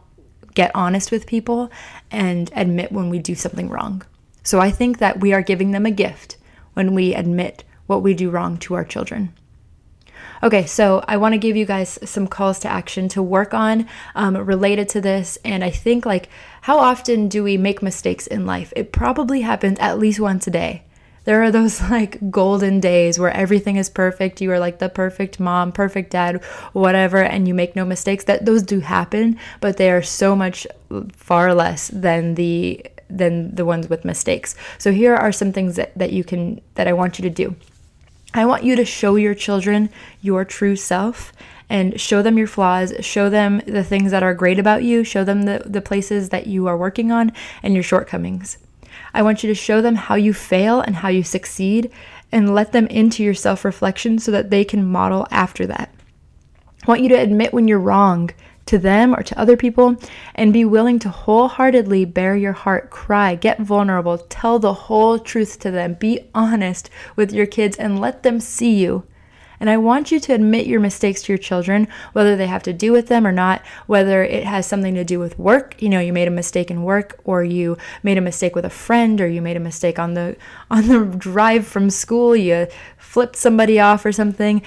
get 0.53 0.71
honest 0.75 1.11
with 1.11 1.27
people 1.27 1.71
and 2.11 2.51
admit 2.55 2.91
when 2.91 3.09
we 3.09 3.19
do 3.19 3.35
something 3.35 3.69
wrong. 3.69 4.03
So 4.43 4.59
I 4.59 4.71
think 4.71 4.99
that 4.99 5.19
we 5.19 5.33
are 5.33 5.41
giving 5.41 5.71
them 5.71 5.85
a 5.85 5.91
gift 5.91 6.37
when 6.73 6.93
we 6.93 7.15
admit 7.15 7.63
what 7.87 8.03
we 8.03 8.13
do 8.13 8.29
wrong 8.29 8.57
to 8.59 8.73
our 8.75 8.83
children. 8.83 9.33
Okay, 10.41 10.65
so 10.65 11.03
I 11.07 11.15
want 11.15 11.33
to 11.33 11.37
give 11.37 11.55
you 11.55 11.65
guys 11.65 11.97
some 12.03 12.27
calls 12.27 12.59
to 12.59 12.67
action 12.67 13.07
to 13.09 13.23
work 13.23 13.53
on 13.53 13.87
um, 14.13 14.35
related 14.35 14.89
to 14.89 14.99
this. 14.99 15.37
And 15.45 15.63
I 15.63 15.69
think, 15.69 16.05
like, 16.05 16.27
how 16.61 16.79
often 16.79 17.29
do 17.29 17.43
we 17.43 17.55
make 17.55 17.81
mistakes 17.81 18.27
in 18.27 18.45
life? 18.45 18.73
It 18.75 18.91
probably 18.91 19.41
happens 19.41 19.79
at 19.79 19.99
least 19.99 20.19
once 20.19 20.45
a 20.45 20.51
day. 20.51 20.83
There 21.23 21.41
are 21.43 21.51
those 21.51 21.81
like 21.89 22.29
golden 22.29 22.81
days 22.81 23.17
where 23.17 23.31
everything 23.31 23.77
is 23.77 23.89
perfect. 23.89 24.41
You 24.41 24.51
are 24.51 24.59
like 24.59 24.79
the 24.79 24.89
perfect 24.89 25.39
mom, 25.39 25.71
perfect 25.71 26.11
dad, 26.11 26.43
whatever, 26.73 27.23
and 27.23 27.47
you 27.47 27.53
make 27.53 27.75
no 27.75 27.85
mistakes. 27.85 28.25
That 28.25 28.45
those 28.45 28.63
do 28.63 28.81
happen, 28.81 29.39
but 29.61 29.77
they 29.77 29.91
are 29.91 30.03
so 30.03 30.35
much 30.35 30.67
far 31.13 31.53
less 31.53 31.87
than 31.87 32.35
the 32.35 32.85
than 33.17 33.55
the 33.55 33.65
ones 33.65 33.89
with 33.89 34.05
mistakes. 34.05 34.55
So 34.77 34.91
here 34.91 35.15
are 35.15 35.31
some 35.31 35.53
things 35.53 35.75
that, 35.75 35.97
that 35.97 36.11
you 36.11 36.23
can 36.23 36.61
that 36.75 36.87
I 36.87 36.93
want 36.93 37.19
you 37.19 37.23
to 37.23 37.29
do. 37.29 37.55
I 38.33 38.45
want 38.45 38.63
you 38.63 38.75
to 38.75 38.85
show 38.85 39.15
your 39.15 39.35
children 39.35 39.89
your 40.21 40.43
true 40.43 40.75
self 40.75 41.31
and 41.69 41.99
show 41.99 42.21
them 42.21 42.37
your 42.37 42.47
flaws, 42.47 42.93
show 42.99 43.29
them 43.29 43.61
the 43.65 43.83
things 43.83 44.11
that 44.11 44.23
are 44.23 44.33
great 44.33 44.59
about 44.59 44.83
you, 44.83 45.03
show 45.03 45.23
them 45.23 45.43
the, 45.43 45.63
the 45.65 45.81
places 45.81 46.29
that 46.29 46.47
you 46.47 46.67
are 46.67 46.77
working 46.77 47.11
on 47.11 47.31
and 47.61 47.73
your 47.73 47.83
shortcomings. 47.83 48.57
I 49.13 49.21
want 49.21 49.43
you 49.43 49.49
to 49.49 49.55
show 49.55 49.81
them 49.81 49.95
how 49.95 50.15
you 50.15 50.33
fail 50.33 50.81
and 50.81 50.97
how 50.97 51.09
you 51.09 51.23
succeed 51.23 51.91
and 52.31 52.53
let 52.53 52.71
them 52.71 52.87
into 52.87 53.23
your 53.23 53.33
self 53.35 53.63
reflection 53.63 54.17
so 54.17 54.31
that 54.31 54.49
they 54.49 54.65
can 54.65 54.85
model 54.85 55.27
after 55.29 55.67
that. 55.67 55.93
I 56.81 56.85
want 56.87 57.01
you 57.01 57.09
to 57.09 57.15
admit 57.15 57.53
when 57.53 57.67
you're 57.67 57.79
wrong 57.79 58.31
to 58.65 58.77
them 58.77 59.13
or 59.13 59.23
to 59.23 59.39
other 59.39 59.57
people 59.57 59.95
and 60.35 60.53
be 60.53 60.65
willing 60.65 60.99
to 60.99 61.09
wholeheartedly 61.09 62.05
bare 62.05 62.35
your 62.35 62.53
heart, 62.53 62.89
cry, 62.89 63.35
get 63.35 63.59
vulnerable, 63.59 64.17
tell 64.17 64.59
the 64.59 64.73
whole 64.73 65.19
truth 65.19 65.59
to 65.59 65.71
them, 65.71 65.95
be 65.95 66.29
honest 66.33 66.89
with 67.15 67.33
your 67.33 67.45
kids 67.45 67.77
and 67.77 67.99
let 67.99 68.23
them 68.23 68.39
see 68.39 68.75
you. 68.75 69.05
And 69.59 69.69
I 69.69 69.77
want 69.77 70.11
you 70.11 70.19
to 70.19 70.33
admit 70.33 70.67
your 70.67 70.81
mistakes 70.81 71.21
to 71.21 71.31
your 71.31 71.37
children, 71.37 71.87
whether 72.11 72.35
they 72.35 72.47
have 72.47 72.63
to 72.63 72.73
do 72.73 72.91
with 72.91 73.07
them 73.07 73.25
or 73.25 73.31
not, 73.31 73.61
whether 73.87 74.21
it 74.21 74.43
has 74.43 74.67
something 74.67 74.93
to 74.95 75.05
do 75.05 75.19
with 75.19 75.39
work, 75.39 75.81
you 75.81 75.87
know, 75.87 76.01
you 76.01 76.11
made 76.11 76.27
a 76.27 76.31
mistake 76.31 76.69
in 76.69 76.83
work 76.83 77.21
or 77.23 77.45
you 77.45 77.77
made 78.03 78.17
a 78.17 78.21
mistake 78.21 78.55
with 78.55 78.65
a 78.65 78.69
friend 78.69 79.21
or 79.21 79.27
you 79.27 79.41
made 79.41 79.55
a 79.55 79.61
mistake 79.61 79.99
on 79.99 80.15
the 80.15 80.35
on 80.69 80.87
the 80.89 81.05
drive 81.17 81.65
from 81.65 81.89
school, 81.89 82.35
you 82.35 82.67
flipped 82.97 83.37
somebody 83.37 83.79
off 83.79 84.05
or 84.05 84.11
something. 84.11 84.61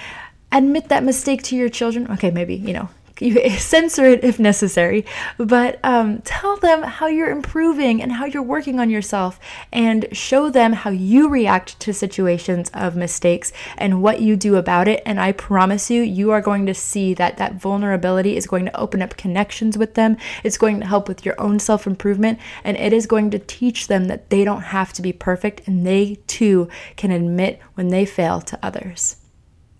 Admit 0.51 0.89
that 0.89 1.03
mistake 1.03 1.43
to 1.43 1.55
your 1.55 1.69
children. 1.69 2.09
Okay, 2.13 2.31
maybe, 2.31 2.55
you 2.55 2.73
know, 2.73 2.89
you 3.21 3.49
censor 3.51 4.05
it 4.05 4.23
if 4.23 4.39
necessary, 4.39 5.05
but 5.37 5.79
um, 5.83 6.21
tell 6.23 6.57
them 6.57 6.83
how 6.83 7.07
you're 7.07 7.29
improving 7.29 8.01
and 8.01 8.11
how 8.13 8.25
you're 8.25 8.43
working 8.43 8.79
on 8.79 8.89
yourself, 8.89 9.39
and 9.71 10.07
show 10.11 10.49
them 10.49 10.73
how 10.73 10.89
you 10.89 11.29
react 11.29 11.79
to 11.79 11.93
situations 11.93 12.69
of 12.73 12.95
mistakes 12.95 13.51
and 13.77 14.01
what 14.01 14.21
you 14.21 14.35
do 14.35 14.55
about 14.55 14.87
it. 14.87 15.01
And 15.05 15.19
I 15.19 15.31
promise 15.31 15.89
you, 15.89 16.01
you 16.01 16.31
are 16.31 16.41
going 16.41 16.65
to 16.65 16.73
see 16.73 17.13
that 17.15 17.37
that 17.37 17.55
vulnerability 17.55 18.35
is 18.35 18.47
going 18.47 18.65
to 18.65 18.79
open 18.79 19.01
up 19.01 19.17
connections 19.17 19.77
with 19.77 19.95
them. 19.95 20.17
It's 20.43 20.57
going 20.57 20.79
to 20.79 20.85
help 20.85 21.07
with 21.07 21.25
your 21.25 21.39
own 21.39 21.59
self 21.59 21.87
improvement, 21.87 22.39
and 22.63 22.77
it 22.77 22.93
is 22.93 23.07
going 23.07 23.31
to 23.31 23.39
teach 23.39 23.87
them 23.87 24.05
that 24.05 24.29
they 24.29 24.43
don't 24.43 24.61
have 24.61 24.93
to 24.93 25.01
be 25.01 25.13
perfect 25.13 25.67
and 25.67 25.85
they 25.85 26.19
too 26.27 26.69
can 26.95 27.11
admit 27.11 27.59
when 27.75 27.89
they 27.89 28.05
fail 28.05 28.41
to 28.41 28.59
others. 28.61 29.17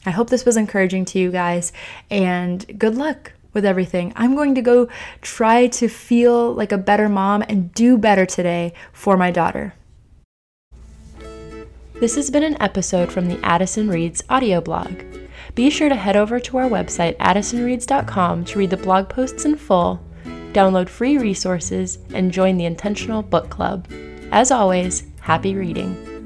I 0.08 0.12
hope 0.12 0.30
this 0.30 0.46
was 0.46 0.56
encouraging 0.56 1.04
to 1.06 1.20
you 1.20 1.32
guys, 1.32 1.74
and 2.10 2.80
good 2.80 2.96
luck 2.96 3.34
with 3.52 3.66
everything. 3.66 4.14
I'm 4.16 4.36
going 4.36 4.56
to 4.56 4.62
go 4.62 4.88
try 5.22 5.68
to 5.68 5.90
feel 5.90 6.54
like 6.54 6.72
a 6.72 6.78
better 6.78 7.10
mom 7.10 7.44
and 7.50 7.74
do 7.74 7.98
better 7.98 8.26
today 8.26 8.72
for 8.94 9.18
my 9.18 9.32
daughter. 9.32 9.74
This 11.96 12.16
has 12.16 12.30
been 12.30 12.44
an 12.44 12.62
episode 12.62 13.12
from 13.12 13.28
the 13.28 13.38
Addison 13.44 13.90
Reads 13.90 14.24
audio 14.30 14.62
blog. 14.62 15.04
Be 15.56 15.70
sure 15.70 15.90
to 15.90 15.96
head 15.96 16.16
over 16.16 16.40
to 16.40 16.58
our 16.58 16.70
website, 16.70 17.18
addisonreads.com, 17.18 18.46
to 18.46 18.60
read 18.60 18.70
the 18.70 18.78
blog 18.78 19.10
posts 19.10 19.44
in 19.44 19.58
full, 19.58 20.00
download 20.54 20.88
free 20.88 21.18
resources, 21.18 21.98
and 22.14 22.32
join 22.32 22.56
the 22.56 22.66
Intentional 22.66 23.24
Book 23.24 23.50
Club. 23.50 23.90
As 24.32 24.52
always, 24.52 25.04
happy 25.20 25.54
reading. 25.54 26.17